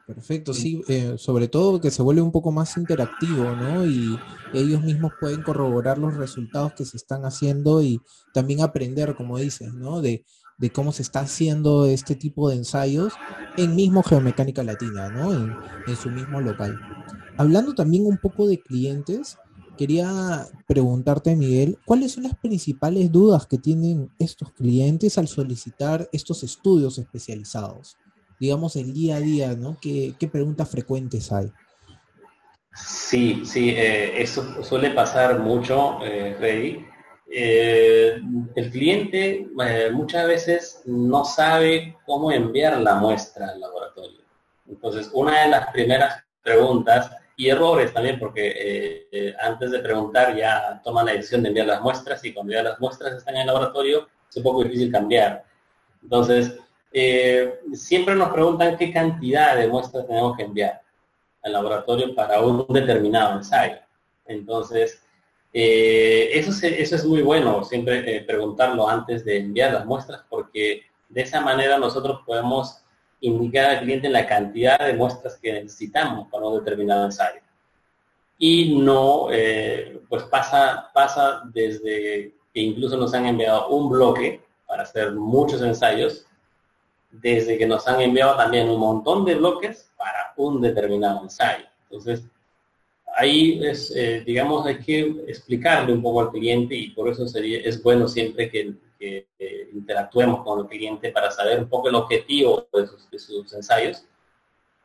Perfecto, 0.06 0.54
sí, 0.54 0.84
sobre 1.18 1.48
todo 1.48 1.80
que 1.80 1.90
se 1.90 2.01
vuelve 2.01 2.22
un 2.22 2.34
poco 2.34 2.51
más 2.51 2.75
interactivo, 2.75 3.56
¿no? 3.56 3.86
Y 3.86 4.20
ellos 4.54 4.82
mismos 4.84 5.13
pueden 5.22 5.42
corroborar 5.42 5.98
los 5.98 6.16
resultados 6.16 6.74
que 6.74 6.84
se 6.84 6.98
están 6.98 7.24
haciendo 7.24 7.82
y 7.82 8.01
también 8.34 8.60
aprender, 8.60 9.16
como 9.16 9.38
dices, 9.38 9.74
¿no? 9.74 10.01
De, 10.01 10.25
de 10.62 10.72
cómo 10.72 10.92
se 10.92 11.01
está 11.01 11.22
haciendo 11.22 11.88
este 11.88 12.16
tipo 12.16 12.48
de 12.48 12.58
ensayos 12.58 13.13
en 13.58 13.75
mismo 13.75 14.04
Geomecánica 14.04 14.63
Latina, 14.63 15.10
¿no? 15.10 15.34
En, 15.34 15.96
su 15.96 16.10
mismo 16.12 16.40
local. 16.40 16.80
Hablando 17.36 17.74
también 17.74 18.06
un 18.06 18.18
poco 18.18 18.48
de 18.48 18.60
clientes, 18.60 19.38
quería 19.78 20.48
preguntarte, 20.68 21.36
Miguel, 21.36 21.78
¿cuáles 21.86 22.13
son 22.13 22.24
las 22.24 22.36
principales 22.36 23.12
dudas 23.12 23.46
que 23.48 23.58
tienen 23.58 24.12
estos 24.20 24.51
clientes 24.54 25.18
al 25.18 25.28
solicitar 25.28 26.10
estos 26.12 26.44
estudios 26.44 26.98
especializados? 26.98 27.98
Digamos, 28.40 28.75
el 28.75 28.94
día 28.94 29.18
a 29.18 29.20
día, 29.20 29.56
¿no? 29.56 29.78
¿Qué, 29.82 30.16
preguntas 30.32 30.70
frecuentes 30.70 31.32
hay? 31.32 31.51
Sí, 32.74 33.44
sí, 33.46 33.70
eh, 33.72 34.22
eso 34.22 34.63
suele 34.63 34.92
pasar 34.92 35.40
mucho, 35.40 36.04
eh, 36.04 36.36
Rey. 36.40 36.86
Eh, 37.34 38.22
el 38.56 38.72
cliente 38.72 39.48
eh, 39.66 39.90
muchas 39.94 40.28
veces 40.28 40.82
no 40.86 41.24
sabe 41.24 41.98
cómo 42.06 42.30
enviar 42.30 42.78
la 42.82 42.96
muestra 42.96 43.48
al 43.48 43.62
laboratorio. 43.62 44.20
Entonces, 44.68 45.10
una 45.13 45.44
de 45.44 45.48
las 45.48 45.72
primeras 45.72 46.24
preguntas, 46.44 47.10
y 47.42 47.50
errores 47.50 47.92
también, 47.92 48.20
porque 48.20 49.08
eh, 49.12 49.36
antes 49.42 49.72
de 49.72 49.80
preguntar 49.80 50.36
ya 50.36 50.80
toman 50.84 51.08
la 51.08 51.14
decisión 51.14 51.42
de 51.42 51.50
enviar 51.50 51.66
las 51.66 51.82
muestras 51.82 52.24
y 52.24 52.34
cuando 52.34 52.54
ya 52.54 52.62
las 52.62 52.80
muestras 52.80 53.14
están 53.14 53.36
en 53.36 53.42
el 53.42 53.48
laboratorio 53.48 54.08
es 54.30 54.38
un 54.38 54.44
poco 54.44 54.64
difícil 54.64 54.92
cambiar. 54.92 55.44
Entonces, 56.04 56.58
siempre 57.74 58.16
nos 58.16 58.30
preguntan 58.30 58.78
qué 58.78 58.94
cantidad 58.94 59.56
de 59.56 59.68
muestras 59.68 60.06
tenemos 60.06 60.38
que 60.38 60.44
enviar 60.44 60.82
al 61.44 61.54
laboratorio 61.54 62.14
para 62.14 62.42
un 62.42 62.66
determinado 62.70 63.38
ensayo. 63.38 63.78
Entonces, 64.26 65.02
eh, 65.54 66.30
eso, 66.34 66.52
eso 66.66 66.96
es 66.96 67.06
muy 67.06 67.22
bueno, 67.22 67.64
siempre 67.64 68.16
eh, 68.16 68.22
preguntarlo 68.22 68.88
antes 68.88 69.26
de 69.26 69.40
enviar 69.40 69.74
las 69.74 69.86
muestras, 69.86 70.24
porque 70.30 70.84
de 71.10 71.22
esa 71.22 71.42
manera 71.42 71.78
nosotros 71.78 72.22
podemos 72.26 72.84
indicar 73.22 73.70
al 73.70 73.82
cliente 73.82 74.10
la 74.10 74.28
cantidad 74.28 74.80
de 74.80 74.94
muestras 74.94 75.38
que 75.38 75.54
necesitamos 75.54 76.28
para 76.30 76.48
un 76.48 76.63
determinado 76.63 77.06
ensayo. 77.06 77.40
Y 78.38 78.75
no, 78.80 79.28
eh, 79.32 80.01
pues 80.10 80.24
pasa, 80.24 80.90
pasa 80.94 81.44
desde 81.54 82.34
que 82.54 82.60
incluso 82.60 82.98
nos 82.98 83.13
han 83.13 83.28
enviado 83.28 83.70
un 83.70 83.90
bloque 83.90 84.42
para 84.68 84.84
hacer 84.84 85.12
muchos 85.13 85.62
ensayos, 85.62 86.25
desde 87.12 87.58
que 87.58 87.68
nos 87.68 87.88
han 87.88 88.01
enviado 88.01 88.36
también 88.38 88.70
un 88.70 88.80
montón 88.80 89.25
de 89.25 89.36
bloques 89.36 89.92
para 89.98 90.34
un 90.38 90.62
determinado 90.62 91.22
ensayo. 91.24 91.66
Entonces, 91.84 92.24
ahí 93.16 93.60
es, 93.63 93.94
eh, 93.96 94.24
digamos, 94.25 94.66
hay 94.66 94.80
que 94.80 95.01
explicarle 95.28 95.94
un 95.94 96.01
poco 96.01 96.22
al 96.22 96.32
cliente 96.32 96.75
y 96.75 96.90
por 96.92 97.10
eso 97.10 97.28
sería, 97.28 97.60
es 97.60 97.82
bueno 97.84 98.08
siempre 98.08 98.50
que, 98.50 98.74
interactuemos 99.74 100.43
con 100.43 100.60
el 100.60 100.67
cliente 100.67 101.12
para 101.12 101.31
saber 101.31 101.60
un 101.60 101.70
poco 101.70 101.89
el 101.89 101.96
objetivo 101.96 102.67
de 102.74 102.88
sus, 102.88 103.53
ensayos 103.53 104.05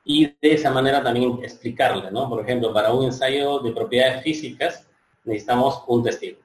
y 0.04 0.26
de 0.26 0.36
esa 0.54 0.70
manera 0.70 1.02
también 1.02 1.40
explicarle, 1.42 2.10
¿no? 2.10 2.28
Por 2.28 2.40
ejemplo, 2.40 2.72
para 2.72 2.92
un 2.92 3.04
ensayo 3.04 3.58
de 3.58 3.72
propiedades 3.72 4.22
físicas 4.22 4.86
necesitamos 5.24 5.82
un 5.88 6.02
testigo. 6.04 6.38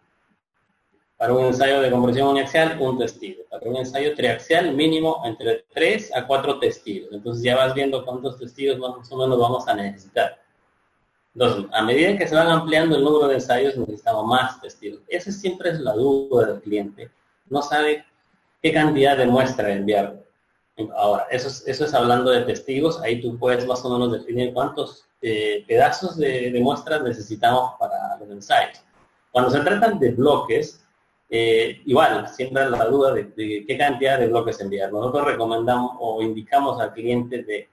Para 1.15 1.33
un 1.33 1.45
ensayo 1.45 1.81
de 1.81 1.91
compresión 1.91 2.29
uniaxial, 2.29 2.77
un 2.79 2.97
testigo. 2.97 3.43
Para 3.47 3.69
un 3.69 3.75
ensayo 3.75 4.15
triaxial, 4.15 4.73
mínimo 4.73 5.21
entre 5.23 5.65
3 5.71 6.15
a 6.15 6.25
4 6.25 6.57
testigos. 6.57 7.09
Entonces 7.11 7.43
ya 7.43 7.55
vas 7.55 7.75
viendo 7.75 8.03
cuántos 8.03 8.39
testigos 8.39 8.79
más 8.79 9.11
o 9.11 9.17
menos 9.17 9.37
vamos 9.37 9.67
a 9.67 9.75
necesitar. 9.75 10.41
Entonces, 11.33 11.69
a 11.71 11.81
medida 11.83 12.17
que 12.17 12.27
se 12.27 12.35
van 12.35 12.47
ampliando 12.47 12.95
el 12.95 13.03
número 13.03 13.27
de 13.27 13.35
ensayos, 13.35 13.77
necesitamos 13.77 14.25
más 14.25 14.59
testigos. 14.59 15.01
Esa 15.07 15.31
siempre 15.31 15.69
es 15.69 15.79
la 15.79 15.93
duda 15.93 16.47
del 16.47 16.61
cliente. 16.61 17.11
No 17.51 17.62
sabe 17.62 18.03
qué 18.62 18.74
cantidad 18.74 19.15
de 19.15 19.27
muestra 19.27 19.72
enviar. 19.72 20.20
Ahora, 20.96 21.27
eso 21.29 21.48
es, 21.48 21.93
hablando 21.93 22.31
de 22.31 22.41
testigos. 22.41 23.00
Ahí 23.01 23.22
tú 23.22 23.38
puedes 23.38 23.67
más 23.67 23.86
o 23.86 23.89
menos 23.91 24.12
definir 24.12 24.53
cuántos 24.53 25.05
eh, 25.22 25.63
pedazos 25.67 26.17
de, 26.17 26.58
muestras 26.62 27.03
necesitamos 27.03 27.74
para 27.79 28.17
los 28.20 28.29
ensayos. 28.31 28.81
Cuando 29.31 29.51
se 29.51 29.60
tratan 29.60 30.00
de 30.00 30.12
bloques, 30.12 30.84
eh, 31.29 31.81
igual, 31.86 32.27
siempre 32.29 32.67
la 32.70 32.86
duda 32.86 33.13
de, 33.13 33.25
de, 33.25 33.65
qué 33.67 33.77
cantidad 33.77 34.17
de 34.17 34.27
bloques 34.27 34.60
enviar. 34.60 34.91
Nosotros 34.91 35.25
recomendamos 35.25 35.91
o 36.00 36.24
indicamos 36.24 36.81
al 36.81 36.93
cliente 36.93 37.43
de 37.43 37.70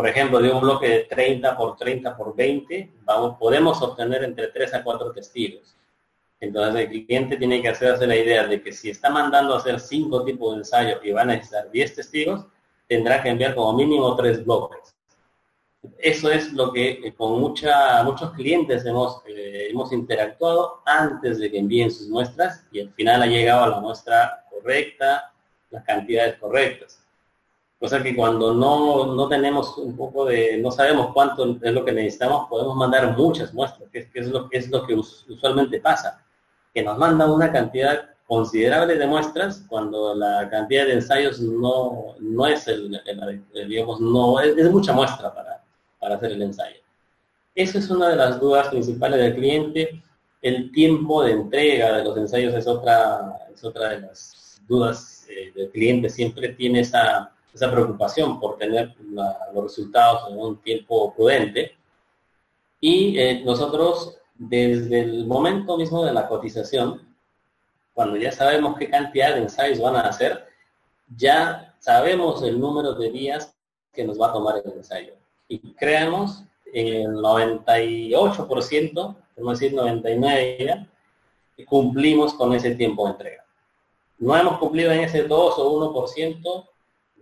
por 0.00 0.08
ejemplo, 0.08 0.40
de 0.40 0.50
un 0.50 0.60
bloque 0.62 0.88
de 0.88 1.04
30 1.04 1.56
por 1.58 1.76
30 1.76 2.16
por 2.16 2.34
20, 2.34 2.90
vamos, 3.04 3.36
podemos 3.38 3.82
obtener 3.82 4.24
entre 4.24 4.48
3 4.48 4.72
a 4.72 4.82
4 4.82 5.12
testigos. 5.12 5.76
Entonces 6.40 6.88
el 6.88 7.04
cliente 7.06 7.36
tiene 7.36 7.60
que 7.60 7.68
hacerse 7.68 8.06
la 8.06 8.16
idea 8.16 8.46
de 8.46 8.62
que 8.62 8.72
si 8.72 8.90
está 8.90 9.10
mandando 9.10 9.54
a 9.54 9.58
hacer 9.58 9.78
5 9.78 10.24
tipos 10.24 10.54
de 10.54 10.58
ensayo 10.60 11.00
y 11.02 11.12
va 11.12 11.22
a 11.22 11.26
necesitar 11.26 11.70
10 11.70 11.94
testigos, 11.94 12.46
tendrá 12.88 13.22
que 13.22 13.28
enviar 13.28 13.54
como 13.54 13.74
mínimo 13.74 14.16
3 14.16 14.44
bloques. 14.44 14.96
Eso 15.98 16.30
es 16.30 16.52
lo 16.52 16.72
que 16.72 16.90
eh, 16.90 17.14
con 17.14 17.40
mucha, 17.40 18.02
muchos 18.04 18.32
clientes 18.32 18.84
hemos, 18.84 19.22
eh, 19.26 19.68
hemos 19.70 19.92
interactuado 19.92 20.82
antes 20.84 21.38
de 21.38 21.50
que 21.50 21.58
envíen 21.58 21.90
sus 21.90 22.08
muestras 22.08 22.66
y 22.72 22.80
al 22.80 22.92
final 22.92 23.22
ha 23.22 23.26
llegado 23.26 23.64
a 23.64 23.68
la 23.68 23.80
muestra 23.80 24.44
correcta, 24.50 25.32
las 25.70 25.84
cantidades 25.84 26.36
correctas. 26.38 27.00
O 27.78 27.88
sea 27.88 28.02
que 28.02 28.14
cuando 28.14 28.52
no, 28.52 29.14
no, 29.14 29.28
tenemos 29.28 29.78
un 29.78 29.96
poco 29.96 30.26
de, 30.26 30.58
no 30.58 30.70
sabemos 30.70 31.12
cuánto 31.14 31.58
es 31.62 31.72
lo 31.72 31.82
que 31.82 31.92
necesitamos, 31.92 32.46
podemos 32.48 32.76
mandar 32.76 33.16
muchas 33.16 33.54
muestras, 33.54 33.88
que, 33.90 34.10
es, 34.12 34.28
lo, 34.28 34.50
que 34.50 34.58
es 34.58 34.68
lo 34.68 34.86
que 34.86 34.94
usualmente 34.94 35.80
pasa, 35.80 36.22
que 36.72 36.82
nos 36.82 36.98
mandan 36.98 37.30
una 37.30 37.52
cantidad 37.52 38.10
considerable 38.26 38.96
de 38.96 39.06
muestras 39.06 39.64
cuando 39.68 40.14
la 40.14 40.48
cantidad 40.48 40.86
de 40.86 40.94
ensayos 40.94 41.40
no, 41.40 42.14
no 42.20 42.46
es 42.46 42.68
el, 42.68 43.00
digamos, 43.68 44.00
no 44.00 44.40
es, 44.40 44.70
mucha 44.70 44.92
muestra 44.92 45.34
para, 45.34 45.64
para 45.98 46.14
hacer 46.14 46.32
el 46.32 46.42
ensayo. 46.42 46.76
Esa 47.54 47.78
es 47.78 47.90
una 47.90 48.08
de 48.08 48.16
las 48.16 48.38
dudas 48.38 48.68
principales 48.68 49.18
del 49.18 49.34
cliente. 49.34 50.02
El 50.40 50.70
tiempo 50.70 51.24
de 51.24 51.32
entrega 51.32 51.96
de 51.96 52.04
los 52.04 52.16
ensayos 52.16 52.54
es 52.54 52.66
otra, 52.66 53.36
es 53.52 53.64
otra 53.64 53.90
de 53.90 54.00
las 54.02 54.62
dudas 54.68 55.26
eh, 55.28 55.52
del 55.54 55.70
cliente. 55.70 56.08
Siempre 56.08 56.50
tiene 56.50 56.80
esa, 56.80 57.32
esa 57.52 57.70
preocupación 57.70 58.38
por 58.38 58.56
tener 58.56 58.94
los 59.52 59.64
resultados 59.64 60.30
en 60.30 60.38
un 60.38 60.56
tiempo 60.58 61.12
prudente. 61.14 61.76
Y 62.80 63.18
eh, 63.18 63.42
nosotros, 63.44 64.19
desde 64.40 65.00
el 65.00 65.26
momento 65.26 65.76
mismo 65.76 66.02
de 66.02 66.14
la 66.14 66.26
cotización, 66.26 67.14
cuando 67.92 68.16
ya 68.16 68.32
sabemos 68.32 68.78
qué 68.78 68.88
cantidad 68.88 69.34
de 69.34 69.42
ensayos 69.42 69.80
van 69.80 69.96
a 69.96 70.00
hacer, 70.00 70.46
ya 71.14 71.74
sabemos 71.78 72.42
el 72.42 72.58
número 72.58 72.94
de 72.94 73.10
días 73.10 73.54
que 73.92 74.02
nos 74.02 74.18
va 74.18 74.28
a 74.28 74.32
tomar 74.32 74.62
el 74.64 74.72
ensayo. 74.72 75.12
Y 75.46 75.74
creemos 75.74 76.42
en 76.72 76.86
el 76.86 77.16
98%, 77.16 79.16
podemos 79.34 79.60
decir 79.60 79.74
99 79.74 80.86
cumplimos 81.66 82.32
con 82.32 82.54
ese 82.54 82.74
tiempo 82.76 83.04
de 83.04 83.12
entrega. 83.12 83.44
No 84.18 84.34
hemos 84.34 84.58
cumplido 84.58 84.90
en 84.92 85.00
ese 85.00 85.24
2 85.24 85.54
o 85.58 85.94
1% 85.94 86.68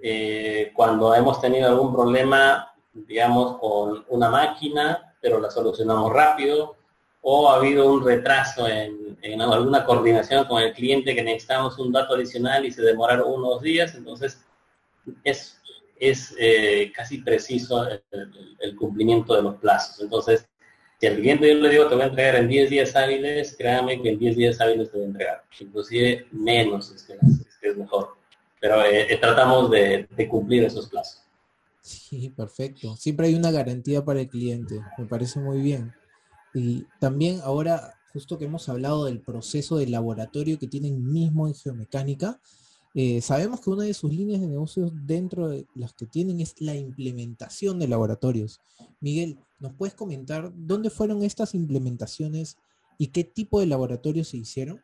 eh, 0.01 0.71
cuando 0.77 1.13
hemos 1.15 1.41
tenido 1.41 1.69
algún 1.69 1.93
problema, 1.93 2.73
digamos, 2.93 3.59
con 3.59 4.05
una 4.09 4.31
máquina, 4.31 5.17
pero 5.21 5.41
la 5.41 5.51
solucionamos 5.51 6.13
rápido, 6.13 6.78
o 7.23 7.51
ha 7.51 7.57
habido 7.57 7.93
un 7.93 8.05
retraso 8.05 8.67
en, 8.69 9.09
alguna 9.41 9.85
coordinación 9.85 10.47
con 10.47 10.63
el 10.63 10.73
cliente 10.73 11.15
que 11.15 11.23
necesitamos 11.23 11.79
un 11.79 11.93
dato 11.93 12.15
adicional 12.15 12.65
y 12.65 12.71
se 12.71 12.83
demoraron 12.83 13.31
unos 13.33 13.61
días, 13.61 13.95
entonces 13.95 14.41
es, 15.25 15.61
es 15.99 16.35
eh, 16.39 16.93
casi 16.95 17.19
preciso 17.19 17.87
el, 18.61 18.77
cumplimiento 18.77 19.35
de 19.35 19.43
los 19.43 19.57
plazos. 19.57 20.01
Entonces, 20.01 20.49
si 21.01 21.07
al 21.07 21.17
cliente 21.17 21.49
yo 21.49 21.61
le 21.61 21.71
digo 21.71 21.89
te 21.89 21.95
voy 21.95 22.05
a 22.05 22.09
entregar 22.09 22.37
en 22.37 22.49
10 22.49 22.71
días 22.71 22.97
hábiles, 22.97 23.55
créame 23.57 24.01
que 24.01 24.11
en 24.11 24.19
10 24.19 24.37
días 24.37 24.61
hábiles 24.61 24.91
te 24.91 24.99
voy 24.99 25.07
a 25.07 25.09
entregar. 25.09 25.45
Inclusive 25.61 26.27
menos 26.33 26.91
es 26.93 27.03
que 27.03 27.15
es, 27.69 27.77
mejor. 27.77 28.17
Pero 28.61 28.85
eh, 28.85 29.17
tratamos 29.21 29.71
de, 29.71 30.09
cumplir 30.29 30.65
esos 30.65 30.89
plazos. 30.89 31.23
Sí, 31.81 32.31
perfecto. 32.31 32.97
Siempre 32.97 33.27
hay 33.29 33.35
una 33.35 33.51
garantía 33.51 34.05
para 34.05 34.21
el 34.21 34.29
cliente. 34.29 34.81
Me 34.97 35.07
parece 35.07 35.39
muy 35.39 35.61
bien. 35.61 35.93
Y 36.55 36.87
también 37.01 37.41
ahora, 37.43 37.95
justo 38.13 38.39
que 38.39 38.47
hemos 38.47 38.69
hablado 38.69 39.05
del 39.05 39.21
proceso 39.21 39.77
de 39.77 39.89
laboratorio 39.89 40.59
que 40.59 40.67
tienen 40.67 41.11
mismo 41.11 41.47
en 41.47 41.55
geomecánica, 41.55 42.41
eh, 42.95 43.21
sabemos 43.21 43.61
que 43.61 43.71
una 43.71 43.85
de 43.85 43.95
sus 43.95 44.13
líneas 44.13 44.41
de 44.41 44.49
negocios 44.49 44.91
dentro 45.07 45.49
de 45.49 45.67
las 45.75 45.93
que 45.93 46.07
tienen 46.07 46.41
es 46.41 46.61
la 46.61 46.75
implementación 46.75 47.79
de 47.79 47.89
laboratorios. 47.89 48.61
Miguel, 49.01 49.39
¿nos 49.59 49.75
puedes 49.75 49.95
comentar 49.95 50.51
dónde 50.55 50.91
fueron 50.91 51.23
estas 51.23 51.55
implementaciones 51.55 52.57
y 52.99 53.09
qué 53.09 53.25
tipo 53.25 53.61
de 53.61 53.67
laboratorios 53.67 54.29
se 54.29 54.39
hicieron? 54.39 54.83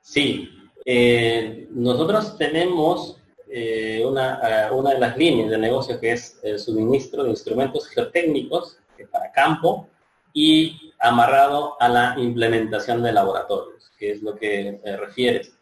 Sí, 0.00 0.48
eh, 0.84 1.68
nosotros 1.72 2.38
tenemos 2.38 3.18
eh, 3.48 4.04
una, 4.06 4.70
una, 4.72 4.94
de 4.94 5.00
las 5.00 5.18
líneas 5.18 5.50
de 5.50 5.58
negocio 5.58 5.98
que 6.00 6.12
es 6.12 6.38
el 6.42 6.58
suministro 6.58 7.24
de 7.24 7.30
instrumentos 7.30 7.88
geotécnicos 7.88 8.78
para 9.10 9.30
campo 9.32 9.88
y 10.36 10.92
amarrado 10.98 11.80
a 11.80 11.88
la 11.88 12.14
implementación 12.18 13.02
de 13.02 13.10
laboratorios, 13.10 13.90
que 13.98 14.12
es 14.12 14.20
lo 14.20 14.36
que 14.36 14.78
refieres. 14.98 15.56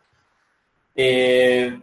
Eh, 0.97 1.81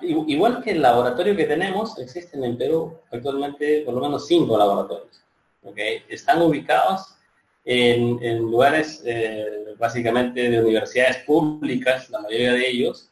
igual 0.00 0.62
que 0.64 0.70
el 0.70 0.80
laboratorio 0.80 1.36
que 1.36 1.44
tenemos, 1.44 1.98
existen 1.98 2.42
en 2.44 2.56
Perú 2.56 2.98
actualmente 3.10 3.82
por 3.84 3.92
lo 3.92 4.00
menos 4.00 4.26
cinco 4.26 4.56
laboratorios. 4.56 5.22
Están 6.08 6.40
ubicados 6.40 7.14
en, 7.66 8.38
lugares 8.38 9.02
eh, 9.04 9.74
básicamente 9.78 10.48
de 10.48 10.62
universidades 10.62 11.18
públicas, 11.26 12.08
la 12.08 12.20
mayoría 12.22 12.54
de 12.54 12.70
ellos, 12.70 13.10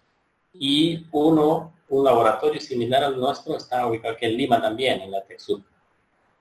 y 0.55 1.05
uno, 1.13 1.75
un 1.91 2.03
laboratorio 2.03 2.63
similar 2.63 3.05
al 3.05 3.21
nuestro, 3.21 3.59
está 3.59 3.87
ubicado 3.87 4.15
aquí 4.15 4.25
en 4.25 4.39
Lima 4.39 4.59
también, 4.59 5.03
en 5.03 5.11
la 5.11 5.23
TECSUR. 5.23 5.61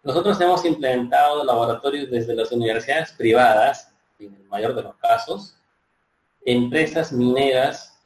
Nosotros 0.03 0.39
hemos 0.39 0.63
implementado 0.63 1.43
laboratorios 1.43 2.09
desde 2.09 2.33
las 2.33 2.51
universidades 2.51 3.11
privadas, 3.11 3.93
en 4.17 4.33
el 4.33 4.43
mayor 4.45 4.73
de 4.73 4.83
los 4.83 4.95
casos, 4.95 5.55
empresas 6.45 7.11
mineras, 7.11 7.99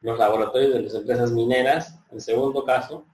los 0.00 0.18
laboratorios 0.18 0.74
de 0.74 0.82
las 0.82 0.94
empresas 0.94 1.32
mineras, 1.32 1.98
en 2.12 2.20
segundo 2.20 2.64
caso, 2.64 3.04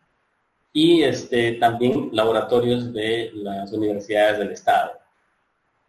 y 0.72 1.02
este, 1.02 1.52
también 1.52 2.10
laboratorios 2.12 2.92
de 2.92 3.30
las 3.34 3.72
universidades 3.72 4.38
del 4.38 4.52
Estado. 4.52 4.92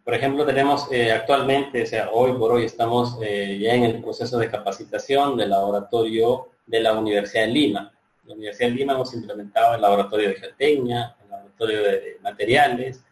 Por 0.06 0.14
ejemplo, 0.14 0.46
tenemos 0.46 0.90
eh, 0.90 1.12
actualmente, 1.12 1.84
o 1.84 1.86
sea, 1.86 2.10
hoy 2.12 2.32
por 2.32 2.54
hoy 2.54 2.64
estamos 2.64 3.18
eh, 3.22 3.60
ya 3.60 3.74
en 3.74 3.84
el 3.84 4.02
proceso 4.02 4.40
de 4.40 4.50
capacitación 4.50 5.36
del 5.36 5.50
laboratorio 5.50 6.48
de 6.66 6.80
la 6.80 6.94
Universidad 6.94 7.42
de 7.42 7.52
Lima. 7.52 7.94
La 8.24 8.34
Universidad 8.36 8.70
de 8.70 8.76
Lima 8.76 8.94
hemos 8.94 9.14
implementado 9.14 9.76
el 9.76 9.82
laboratorio 9.82 10.30
de 10.30 10.36
geotecnia, 10.36 11.17
laboratorio 11.58 11.84
de 11.84 12.18
materiales, 12.22 13.04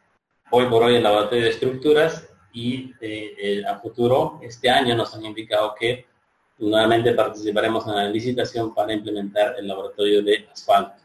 hoy 0.52 0.66
por 0.68 0.84
hoy 0.84 0.96
el 0.96 1.04
laboratorio 1.04 1.46
de 1.46 1.50
estructuras 1.50 2.30
y 2.54 2.94
eh, 3.02 3.36
eh, 3.38 3.64
a 3.68 3.80
futuro, 3.80 4.40
este 4.44 4.70
año 4.70 4.96
nos 4.96 5.14
han 5.16 5.26
indicado 5.26 5.74
que 5.78 6.06
nuevamente 6.60 7.14
participaremos 7.14 7.86
en 7.88 7.96
la 7.96 8.08
licitación 8.08 8.74
para 8.74 8.94
implementar 8.94 9.56
el 9.58 9.68
laboratorio 9.68 10.24
de 10.24 10.48
asfalto. 10.52 11.02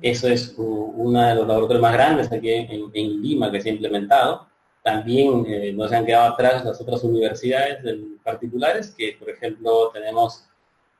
Eso 0.00 0.28
es 0.28 0.54
uno 0.56 1.20
de 1.20 1.34
los 1.34 1.46
laboratorios 1.46 1.82
más 1.82 1.92
grandes 1.92 2.32
aquí 2.32 2.50
en, 2.50 3.22
Lima 3.22 3.50
que 3.50 3.60
se 3.60 3.68
ha 3.68 3.72
implementado. 3.72 4.46
También 4.82 5.44
eh, 5.46 5.72
nos 5.72 5.92
han 5.92 6.06
quedado 6.06 6.32
atrás 6.32 6.64
las 6.64 6.80
otras 6.80 7.02
universidades 7.04 7.78
particulares, 8.22 8.94
que 8.96 9.16
por 9.18 9.30
ejemplo 9.30 9.90
tenemos 9.92 10.44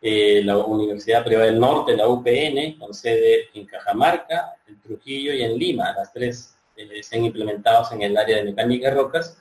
la 0.01 0.59
Universidad 0.59 1.25
Privada 1.25 1.47
del 1.47 1.59
Norte, 1.59 1.97
la 1.97 2.09
UPN, 2.09 2.79
con 2.79 2.95
sede 2.95 3.49
en 3.55 3.67
Cajamarca, 3.67 4.55
en 4.67 4.81
Trujillo 4.81 5.33
y 5.33 5.43
en 5.43 5.59
Lima. 5.59 5.93
Las 5.97 6.13
tres 6.13 6.57
se 7.03 7.17
han 7.17 7.25
implementado 7.25 7.87
en 7.93 8.03
el 8.03 8.17
área 8.17 8.37
de 8.37 8.45
mecánica 8.45 8.91
de 8.91 8.95
rocas 8.95 9.37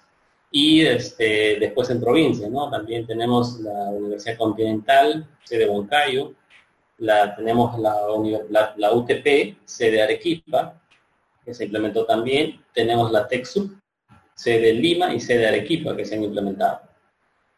y 0.52 0.82
este, 0.86 1.58
después 1.60 1.89
en 1.89 2.00
provincia, 2.00 2.48
¿no? 2.50 2.70
También 2.70 3.06
tenemos 3.06 3.60
la 3.60 3.89
Universidad 3.89 4.38
Continental, 4.38 5.28
sede 5.44 5.68
Boncayo, 5.68 6.34
la, 7.00 7.36
tenemos 7.36 7.78
la, 7.80 8.74
la, 8.78 8.94
UTP, 8.94 9.58
sede 9.65 10.02
Arequipa, 10.02 10.82
que 11.44 11.54
se 11.54 11.65
implementó 11.65 12.06
también, 12.06 12.63
tenemos 12.74 13.12
la 13.12 13.28
TEXU, 13.28 13.78
sede 14.34 14.74
Lima 14.74 15.13
y 15.13 15.20
sede 15.20 15.48
Arequipa, 15.48 15.96
que 15.96 16.06
se 16.06 16.15
han 16.15 16.24
implementado. 16.24 16.82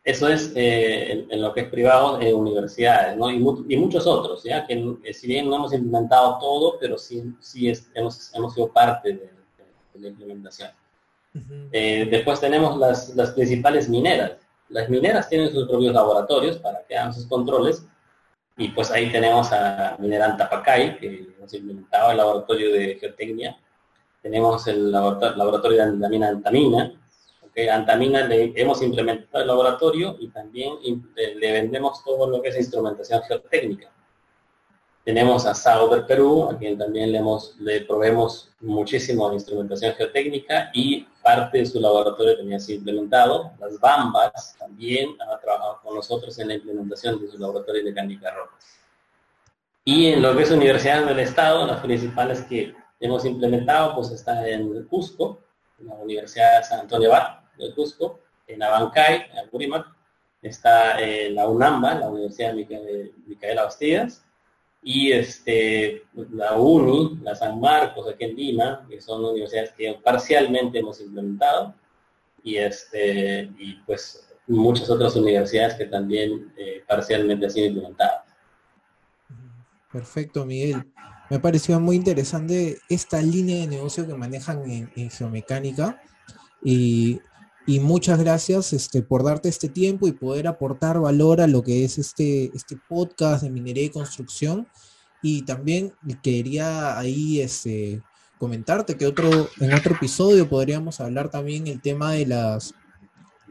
Eso 0.08 0.30
es 0.30 0.54
eh, 0.56 1.28
en, 1.30 1.42
lo 1.42 1.54
que 1.54 1.60
es 1.60 1.68
privado 1.68 2.22
en 2.22 2.34
universidades, 2.34 3.18
¿no? 3.18 3.30
Y, 3.30 3.40
muchos 3.40 4.08
otros, 4.08 4.42
¿ya? 4.42 4.66
Que, 4.66 4.96
si 5.14 5.28
bien 5.28 5.50
no 5.50 5.58
hemos 5.58 5.74
implementado 5.74 6.40
todo, 6.40 6.80
pero 6.80 6.98
sí, 6.98 7.36
sí 7.42 7.74
hemos, 7.94 8.34
hemos 8.34 8.54
sido 8.54 8.72
parte 8.72 9.12
de 9.12 9.30
la 10.00 10.08
implementación. 10.08 10.70
Eh, 11.74 12.08
después 12.10 12.40
tenemos 12.40 12.78
las, 12.78 13.32
principales 13.32 13.90
mineras. 13.90 14.38
Las 14.70 14.88
mineras 14.88 15.28
tienen 15.28 15.52
sus 15.52 15.68
propios 15.68 15.94
laboratorios 15.94 16.58
para 16.58 16.86
que 16.88 16.98
hagan 16.98 17.14
sus 17.14 17.26
controles 17.26 17.86
y 18.56 18.70
pues 18.70 18.90
ahí 18.92 19.12
tenemos 19.12 19.52
a 19.52 19.98
Minera 20.00 20.28
Antapacay, 20.28 21.00
que 21.00 21.28
hemos 21.38 21.54
implementado 21.54 22.12
el 22.12 22.18
laboratorio 22.18 22.72
de 22.72 22.96
geotecnia. 22.96 23.60
Tenemos 24.22 24.68
el 24.68 24.90
laboratorio 24.90 25.86
de 25.86 25.98
la 25.98 26.08
mina 26.08 26.30
Antamina. 26.30 26.94
Okay, 27.58 27.70
Antamina 27.70 28.22
le 28.22 28.54
hemos 28.56 28.84
implementado 28.84 29.42
el 29.42 29.48
laboratorio 29.48 30.16
y 30.20 30.28
también 30.28 30.74
le 31.16 31.52
vendemos 31.52 32.04
todo 32.04 32.30
lo 32.30 32.40
que 32.40 32.50
es 32.50 32.56
instrumentación 32.56 33.24
geotécnica. 33.24 33.92
Tenemos 35.04 35.44
a 35.48 35.56
Sauber 35.56 36.06
Perú, 36.06 36.50
a 36.52 36.56
quien 36.56 36.78
también 36.78 37.12
le, 37.12 37.18
hemos, 37.18 37.56
le 37.58 37.82
proveemos 37.82 38.52
muchísimo 38.60 39.28
de 39.30 39.38
instrumentación 39.38 39.96
geotécnica 39.96 40.70
y 40.72 41.08
parte 41.24 41.58
de 41.58 41.66
su 41.66 41.80
laboratorio 41.80 42.38
también 42.38 42.62
se 42.62 42.74
ha 42.74 42.76
implementado. 42.76 43.52
Las 43.60 43.80
Bambas 43.80 44.56
también 44.60 45.16
han 45.20 45.40
trabajado 45.42 45.80
con 45.82 45.96
nosotros 45.96 46.38
en 46.38 46.50
la 46.50 46.54
implementación 46.54 47.20
de 47.20 47.28
su 47.28 47.40
laboratorio 47.40 47.84
de 47.84 47.90
mecánica 47.90 48.36
rocas. 48.36 48.78
Y 49.84 50.12
en 50.12 50.22
lo 50.22 50.38
que 50.38 50.44
es 50.44 50.52
universidades 50.52 51.08
del 51.08 51.22
Estado, 51.22 51.66
las 51.66 51.82
principales 51.82 52.42
que 52.42 52.76
hemos 53.00 53.26
implementado, 53.26 53.96
pues 53.96 54.12
está 54.12 54.48
en 54.48 54.84
Cusco, 54.84 55.42
en 55.80 55.88
la 55.88 55.96
Universidad 55.96 56.60
de 56.60 56.64
San 56.64 56.82
Antonio 56.82 57.10
Bar 57.10 57.47
de 57.58 57.74
Cusco, 57.74 58.20
en 58.48 58.64
Abancay, 58.64 59.26
en 59.32 59.40
Apurímac, 59.40 59.88
está 60.42 61.00
en 61.02 61.36
la 61.36 61.48
UNAMBA, 61.48 61.96
la 61.96 62.10
Universidad 62.10 62.54
de 62.54 63.12
Micaela 63.26 63.66
Bastidas, 63.66 64.24
y 64.82 65.12
este, 65.12 66.04
la 66.32 66.58
UNI, 66.58 67.20
la 67.22 67.36
San 67.36 67.60
Marcos 67.60 68.08
aquí 68.08 68.26
en 68.26 68.36
Lima, 68.36 68.86
que 68.90 69.02
son 69.02 69.26
universidades 69.26 69.72
que 69.72 70.00
parcialmente 70.04 70.80
hemos 70.80 71.02
implementado, 71.02 71.74
y, 72.44 72.58
este, 72.58 73.52
y 73.58 73.74
pues 73.86 74.28
muchas 74.48 74.90
otras 74.90 75.16
universidades 75.16 75.76
que 75.76 75.86
también 75.86 76.54
eh, 76.58 76.84
parcialmente 76.88 77.46
han 77.46 77.52
sido 77.52 77.68
implementadas. 77.68 78.24
Perfecto, 79.92 80.46
Miguel. 80.46 80.86
Me 81.30 81.40
pareció 81.40 81.80
muy 81.80 81.98
interesante 81.98 82.80
esta 82.88 83.22
línea 83.22 83.62
de 83.62 83.68
negocio 83.68 84.08
que 84.08 84.14
manejan 84.14 84.64
en, 84.70 85.10
geomecánica. 85.10 86.02
Y 86.64 87.20
Y 87.70 87.82
muchas 87.82 88.18
gracias 88.18 88.72
este, 88.72 89.02
por 89.02 89.26
darte 89.26 89.50
este 89.50 89.68
tiempo 89.68 90.08
y 90.08 90.14
poder 90.14 90.48
aportar 90.48 91.02
valor 91.02 91.42
a 91.42 91.48
lo 91.48 91.64
que 91.64 91.84
es 91.84 91.98
este, 91.98 92.50
este 92.56 92.78
podcast 92.88 93.44
de 93.44 93.50
minería 93.50 93.84
y 93.84 93.90
construcción. 93.90 94.70
Y 95.22 95.42
también 95.42 95.92
quería 96.24 96.98
ahí 96.98 97.42
este, 97.42 98.02
comentarte 98.38 98.96
que 98.96 99.06
otro, 99.06 99.50
en 99.60 99.74
otro 99.74 99.96
episodio 99.96 100.48
podríamos 100.48 101.02
hablar 101.02 101.30
también 101.30 101.68
el 101.68 101.82
tema 101.82 102.14
de 102.14 102.28
las 102.28 102.74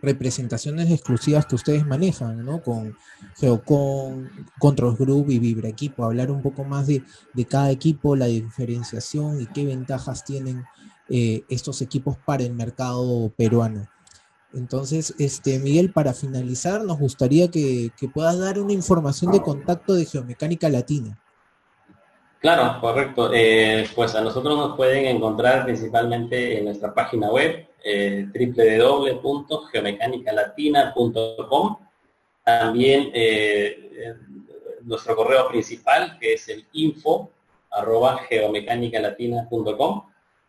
representaciones 0.01 0.91
exclusivas 0.91 1.45
que 1.45 1.57
ustedes 1.57 1.85
manejan, 1.85 2.43
¿no? 2.43 2.63
Con 2.63 2.97
Geocon, 3.37 4.31
Control 4.59 4.97
Group 4.97 5.31
y 5.31 5.39
Vibra 5.39 5.69
Equipo, 5.69 6.05
hablar 6.05 6.31
un 6.31 6.41
poco 6.41 6.65
más 6.65 6.87
de, 6.87 7.03
de 7.35 7.45
cada 7.45 7.71
equipo, 7.71 8.17
la 8.17 8.27
diferenciación 8.27 9.43
y 9.43 9.47
qué 9.47 9.67
ventajas 9.67 10.25
tienen 10.25 10.65
eh, 11.11 11.45
estos 11.51 11.83
equipos 11.83 12.17
para 12.25 12.45
el 12.45 12.55
mercado 12.55 13.31
peruano. 13.37 13.87
Entonces, 14.57 15.15
este, 15.19 15.59
Miguel, 15.59 15.93
para 15.93 16.15
finalizar, 16.15 16.83
nos 16.83 16.99
gustaría 16.99 17.51
que, 17.51 17.91
puedas 18.13 18.39
dar 18.39 18.59
una 18.59 18.73
información 18.73 19.31
de 19.33 19.43
contacto 19.43 19.95
de 19.95 20.07
Geomecánica 20.07 20.69
Latina. 20.69 21.19
Claro, 22.41 22.81
correcto. 22.81 23.31
Eh, 23.35 23.89
pues 23.95 24.15
a 24.15 24.21
nosotros 24.21 24.57
nos 24.57 24.77
pueden 24.77 25.07
encontrar 25.07 25.65
principalmente 25.65 26.59
en 26.59 26.65
nuestra 26.65 26.93
página 26.95 27.31
web, 27.31 27.67
eh, 27.85 28.27
www.geomecanicalatina.com. 29.23 31.77
También 32.45 33.11
eh, 33.13 34.15
nuestro 34.83 35.17
correo 35.17 35.49
principal, 35.49 36.17
que 36.19 36.35
es 36.35 36.49
el 36.49 36.67
info 36.73 37.31
arroba 37.71 38.21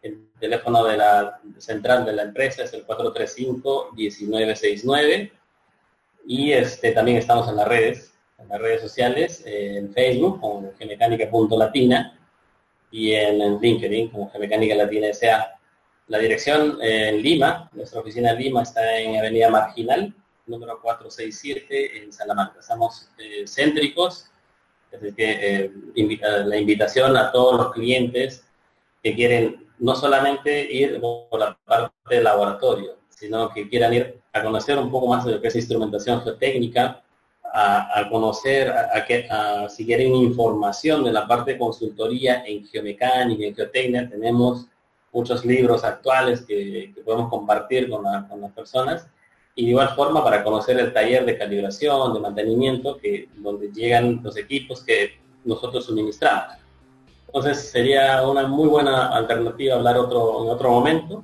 el 0.02 0.30
teléfono 0.40 0.84
de 0.86 0.98
la 0.98 1.40
central 1.58 2.06
de 2.06 2.14
la 2.14 2.22
empresa 2.24 2.64
es 2.64 2.74
el 2.74 2.86
435-1969. 2.86 5.32
Y 6.28 6.52
este, 6.52 6.92
también 6.92 7.18
estamos 7.18 7.48
en 7.50 7.56
las 7.56 7.68
redes, 7.68 8.14
en 8.38 8.50
las 8.50 8.60
redes 8.60 8.82
sociales, 8.82 9.44
en 9.46 9.92
Facebook 9.94 10.42
como 10.42 10.74
Latina 11.58 12.20
y 12.92 13.14
en, 13.14 13.60
LinkedIn 13.60 14.10
como 14.10 14.30
Gemecánica 14.32 14.76
Latina 14.76 15.08
S.A. 15.08 15.54
La 16.08 16.20
dirección 16.20 16.78
en 16.82 17.22
Lima, 17.22 17.70
nuestra 17.74 18.02
oficina 18.02 18.32
en 18.32 18.40
Lima 18.40 18.64
está 18.64 19.00
en 19.00 19.18
Avenida 19.18 19.50
Marginal, 19.50 20.14
número 20.46 20.82
467 20.82 22.04
en 22.04 22.14
Salamanca. 22.14 22.60
Estamos 22.60 23.10
eh, 23.18 23.46
céntricos, 23.46 24.30
así 24.94 25.14
que 25.14 25.38
eh, 25.42 25.72
la 26.46 26.58
invitación 26.58 27.18
a 27.18 27.32
todos 27.32 27.58
los 27.58 27.74
clientes 27.74 28.47
que 29.08 29.16
quieren 29.16 29.66
no 29.80 29.96
solamente 29.96 30.70
ir 30.70 31.00
por 31.00 31.40
la 31.40 31.58
parte 31.66 32.16
del 32.16 32.26
laboratorio, 32.26 32.98
sino 33.10 33.50
que 33.54 33.70
quieran 33.70 33.94
ir 33.94 34.20
a 34.34 34.44
conocer 34.44 34.78
un 34.78 34.92
poco 34.92 35.08
más 35.08 35.24
de 35.24 35.32
lo 35.32 35.42
que 35.42 35.48
es 35.48 35.56
instrumentación 35.56 36.22
geotécnica, 36.22 37.04
a, 37.54 38.08
conocer, 38.12 38.70
a, 38.70 39.06
que, 39.06 39.28
si 39.70 39.86
quieren 39.86 40.14
información 40.14 41.06
de 41.06 41.14
la 41.14 41.26
parte 41.26 41.54
de 41.54 41.58
consultoría 41.58 42.44
en 42.46 42.68
geomecánica, 42.68 43.46
en 43.46 43.56
geotecnia, 43.56 44.10
tenemos 44.10 44.68
muchos 45.14 45.46
libros 45.46 45.86
actuales 45.86 46.42
que, 46.42 46.94
podemos 47.06 47.30
compartir 47.30 47.90
con, 47.90 48.04
con, 48.28 48.42
las 48.42 48.52
personas 48.52 49.08
y 49.56 49.64
de 49.64 49.72
igual 49.72 49.90
forma 49.96 50.22
para 50.22 50.44
conocer 50.44 50.78
el 50.80 50.94
taller 50.94 51.26
de 51.26 51.38
calibración, 51.38 52.14
de 52.14 52.20
mantenimiento, 52.20 52.98
que 52.98 53.30
donde 53.38 53.72
llegan 53.72 54.20
los 54.22 54.36
equipos 54.36 54.84
que 54.84 55.18
nosotros 55.46 55.86
suministramos. 55.86 56.67
Entonces 57.28 57.70
sería 57.70 58.28
una 58.28 58.48
muy 58.48 58.68
buena 58.68 59.10
alternativa 59.10 59.76
hablar 59.76 59.98
otro, 59.98 60.44
en 60.44 60.50
otro 60.50 60.72
momento 60.72 61.24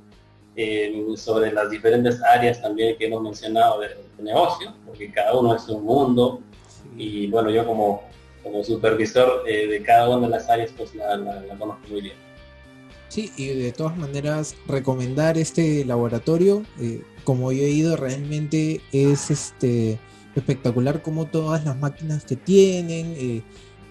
eh, 0.55 1.03
sobre 1.15 1.51
las 1.51 1.71
diferentes 1.71 2.21
áreas 2.21 2.61
también 2.61 2.95
que 2.97 3.05
hemos 3.05 3.23
mencionado 3.23 3.79
de, 3.79 4.03
negocio, 4.21 4.73
porque 4.85 5.11
cada 5.11 5.37
uno 5.37 5.53
es 5.55 5.67
un 5.67 5.83
mundo 5.83 6.39
y 6.95 7.27
bueno, 7.27 7.49
yo 7.49 7.65
como, 7.65 8.03
como 8.41 8.63
supervisor 8.63 9.43
eh, 9.45 9.67
de 9.67 9.83
cada 9.83 10.07
una 10.15 10.27
de 10.27 10.31
las 10.31 10.49
áreas 10.49 10.71
pues 10.77 10.95
la, 10.95 11.17
conozco 11.59 11.87
muy 11.89 12.01
bien. 12.01 12.15
Sí, 13.09 13.31
y 13.35 13.47
de 13.47 13.71
todas 13.71 13.97
maneras 13.97 14.55
recomendar 14.67 15.37
este 15.37 15.83
laboratorio, 15.83 16.63
eh, 16.79 17.01
como 17.25 17.51
yo 17.51 17.63
he 17.63 17.69
ido, 17.69 17.97
realmente 17.97 18.79
es 18.91 19.31
este 19.31 19.99
espectacular 20.35 21.01
como 21.01 21.25
todas 21.25 21.65
las 21.65 21.75
máquinas 21.77 22.23
que 22.25 22.35
tienen 22.35 23.43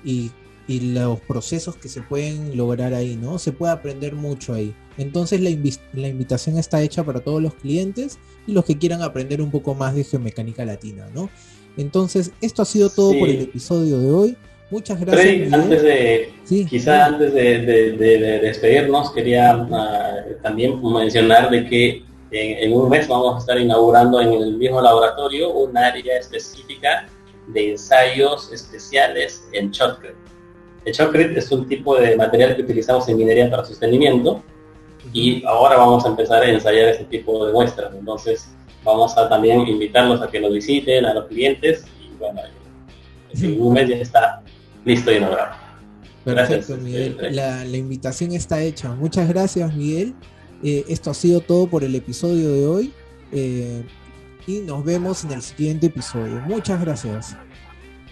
y 0.05 0.31
y 0.69 0.93
los 0.93 1.21
procesos 1.21 1.77
que 1.77 1.89
se 1.89 2.03
pueden 2.03 2.57
lograr 2.57 2.95
ahí, 2.95 3.17
¿no? 3.17 3.39
Se 3.39 3.53
puede 3.53 3.73
aprender 3.73 4.15
mucho 4.15 4.55
ahí. 4.55 4.75
Entonces 4.99 5.41
la, 5.41 5.51
la, 5.95 6.09
invitación 6.09 6.59
está 6.59 6.83
hecha 6.83 7.03
para 7.05 7.21
todos 7.21 7.43
los 7.43 7.55
clientes 7.55 8.19
y 8.47 8.53
los 8.53 8.65
que 8.65 8.79
quieran 8.79 9.03
aprender 9.03 9.41
un 9.41 9.51
poco 9.51 9.75
más 9.75 9.95
de 9.95 10.05
geomecánica 10.05 10.65
latina, 10.65 11.09
¿no? 11.15 11.31
Entonces, 11.77 12.33
esto 12.41 12.63
ha 12.63 12.65
sido 12.67 12.91
todo 12.91 13.19
por 13.19 13.29
el 13.29 13.41
episodio 13.41 13.99
de 13.99 14.11
hoy. 14.11 14.37
Muchas 14.71 15.01
gracias. 15.01 15.53
antes 15.53 15.83
de, 15.83 16.33
quizá 16.69 17.07
antes 17.07 17.35
de, 17.35 18.41
despedirnos, 18.43 19.11
quería 19.13 19.53
ah, 19.71 20.17
también 20.43 20.81
mencionar 20.83 21.51
de 21.51 21.67
que 21.67 22.03
en, 22.31 22.73
un 22.73 22.89
mes 22.89 23.07
vamos 23.07 23.37
a 23.37 23.39
estar 23.39 23.59
inaugurando 23.59 24.21
en 24.21 24.33
el 24.33 24.57
mismo 24.57 24.81
laboratorio 24.81 25.51
un 25.51 25.77
área 25.77 26.19
específica 26.19 27.07
de 27.49 27.73
ensayos 27.73 28.51
especiales 28.51 29.47
en 29.53 29.71
Shotcut. 29.71 30.15
El 30.85 30.93
shotcrete 30.93 31.39
es 31.39 31.51
un 31.53 31.69
tipo 31.69 31.97
de 31.97 32.17
material 32.17 32.57
que 32.57 32.63
utilizamos 32.63 33.09
en 33.09 33.17
minería 33.17 33.51
para 33.51 33.65
sostenimiento 33.65 34.43
y 35.13 35.45
ahora 35.45 35.77
vamos 35.77 36.05
a 36.05 36.09
empezar 36.09 36.43
a 36.43 36.51
ensayar 36.51 36.89
ese 36.89 37.05
tipo 37.05 37.47
de 37.47 37.53
muestras. 37.53 37.93
Entonces 37.95 38.49
vamos 38.85 39.17
a 39.17 39.29
también 39.29 39.67
invitarlos 39.67 40.21
a 40.23 40.29
que 40.29 40.41
nos 40.41 40.53
visiten, 40.53 41.05
a 41.05 41.15
los 41.15 41.27
clientes 41.27 41.85
y 42.01 42.17
bueno, 42.19 42.41
en 43.35 43.61
un 43.61 43.73
mes 43.73 43.89
ya 43.89 43.97
está 43.97 44.43
listo 44.85 45.13
y 45.13 45.17
inaugurado. 45.17 45.63
Perfecto, 46.25 46.77
Miguel. 46.77 47.17
La, 47.33 47.65
invitación 47.65 48.33
está 48.33 48.63
hecha. 48.63 48.95
Muchas 48.95 49.29
gracias, 49.29 49.75
Miguel. 49.75 50.15
Eh, 50.63 50.85
esto 50.89 51.11
ha 51.11 51.15
sido 51.15 51.41
todo 51.41 51.67
por 51.67 51.83
el 51.83 51.95
episodio 51.95 52.53
de 52.53 52.67
hoy. 52.67 52.93
Eh, 53.33 53.85
y 54.47 54.61
nos 54.61 54.85
vemos 54.85 55.25
en 55.25 55.33
el 55.33 55.43
siguiente 55.43 55.87
episodio. 55.87 56.41
Muchas 56.47 56.81
gracias. 56.81 57.37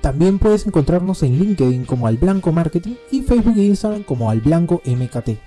También 0.01 0.37
puedes 0.37 0.67
encontrarnos 0.67 1.23
en 1.23 1.39
LinkedIn 1.39 1.85
como 1.85 2.07
Al 2.07 2.17
Blanco 2.17 2.51
Marketing 2.51 2.95
y 3.11 3.21
Facebook 3.21 3.57
e 3.57 3.63
Instagram 3.63 4.03
como 4.03 4.29
Al 4.29 4.41
Blanco 4.41 4.81
MKT. 4.83 5.39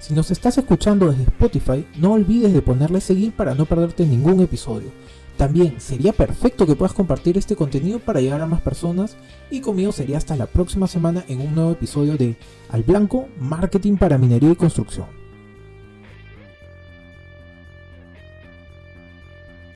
Si 0.00 0.12
nos 0.12 0.30
estás 0.30 0.58
escuchando 0.58 1.10
desde 1.10 1.22
Spotify, 1.22 1.86
no 1.96 2.12
olvides 2.12 2.52
de 2.52 2.60
ponerle 2.60 3.00
seguir 3.00 3.32
para 3.32 3.54
no 3.54 3.64
perderte 3.64 4.04
ningún 4.04 4.40
episodio. 4.40 4.90
También 5.40 5.80
sería 5.80 6.12
perfecto 6.12 6.66
que 6.66 6.76
puedas 6.76 6.92
compartir 6.92 7.38
este 7.38 7.56
contenido 7.56 7.98
para 7.98 8.20
llegar 8.20 8.42
a 8.42 8.46
más 8.46 8.60
personas 8.60 9.16
y 9.50 9.62
conmigo 9.62 9.90
sería 9.90 10.18
hasta 10.18 10.36
la 10.36 10.44
próxima 10.44 10.86
semana 10.86 11.24
en 11.28 11.40
un 11.40 11.54
nuevo 11.54 11.70
episodio 11.70 12.18
de 12.18 12.36
Al 12.68 12.82
Blanco, 12.82 13.26
Marketing 13.40 13.96
para 13.96 14.18
Minería 14.18 14.50
y 14.50 14.56
Construcción. 14.56 15.19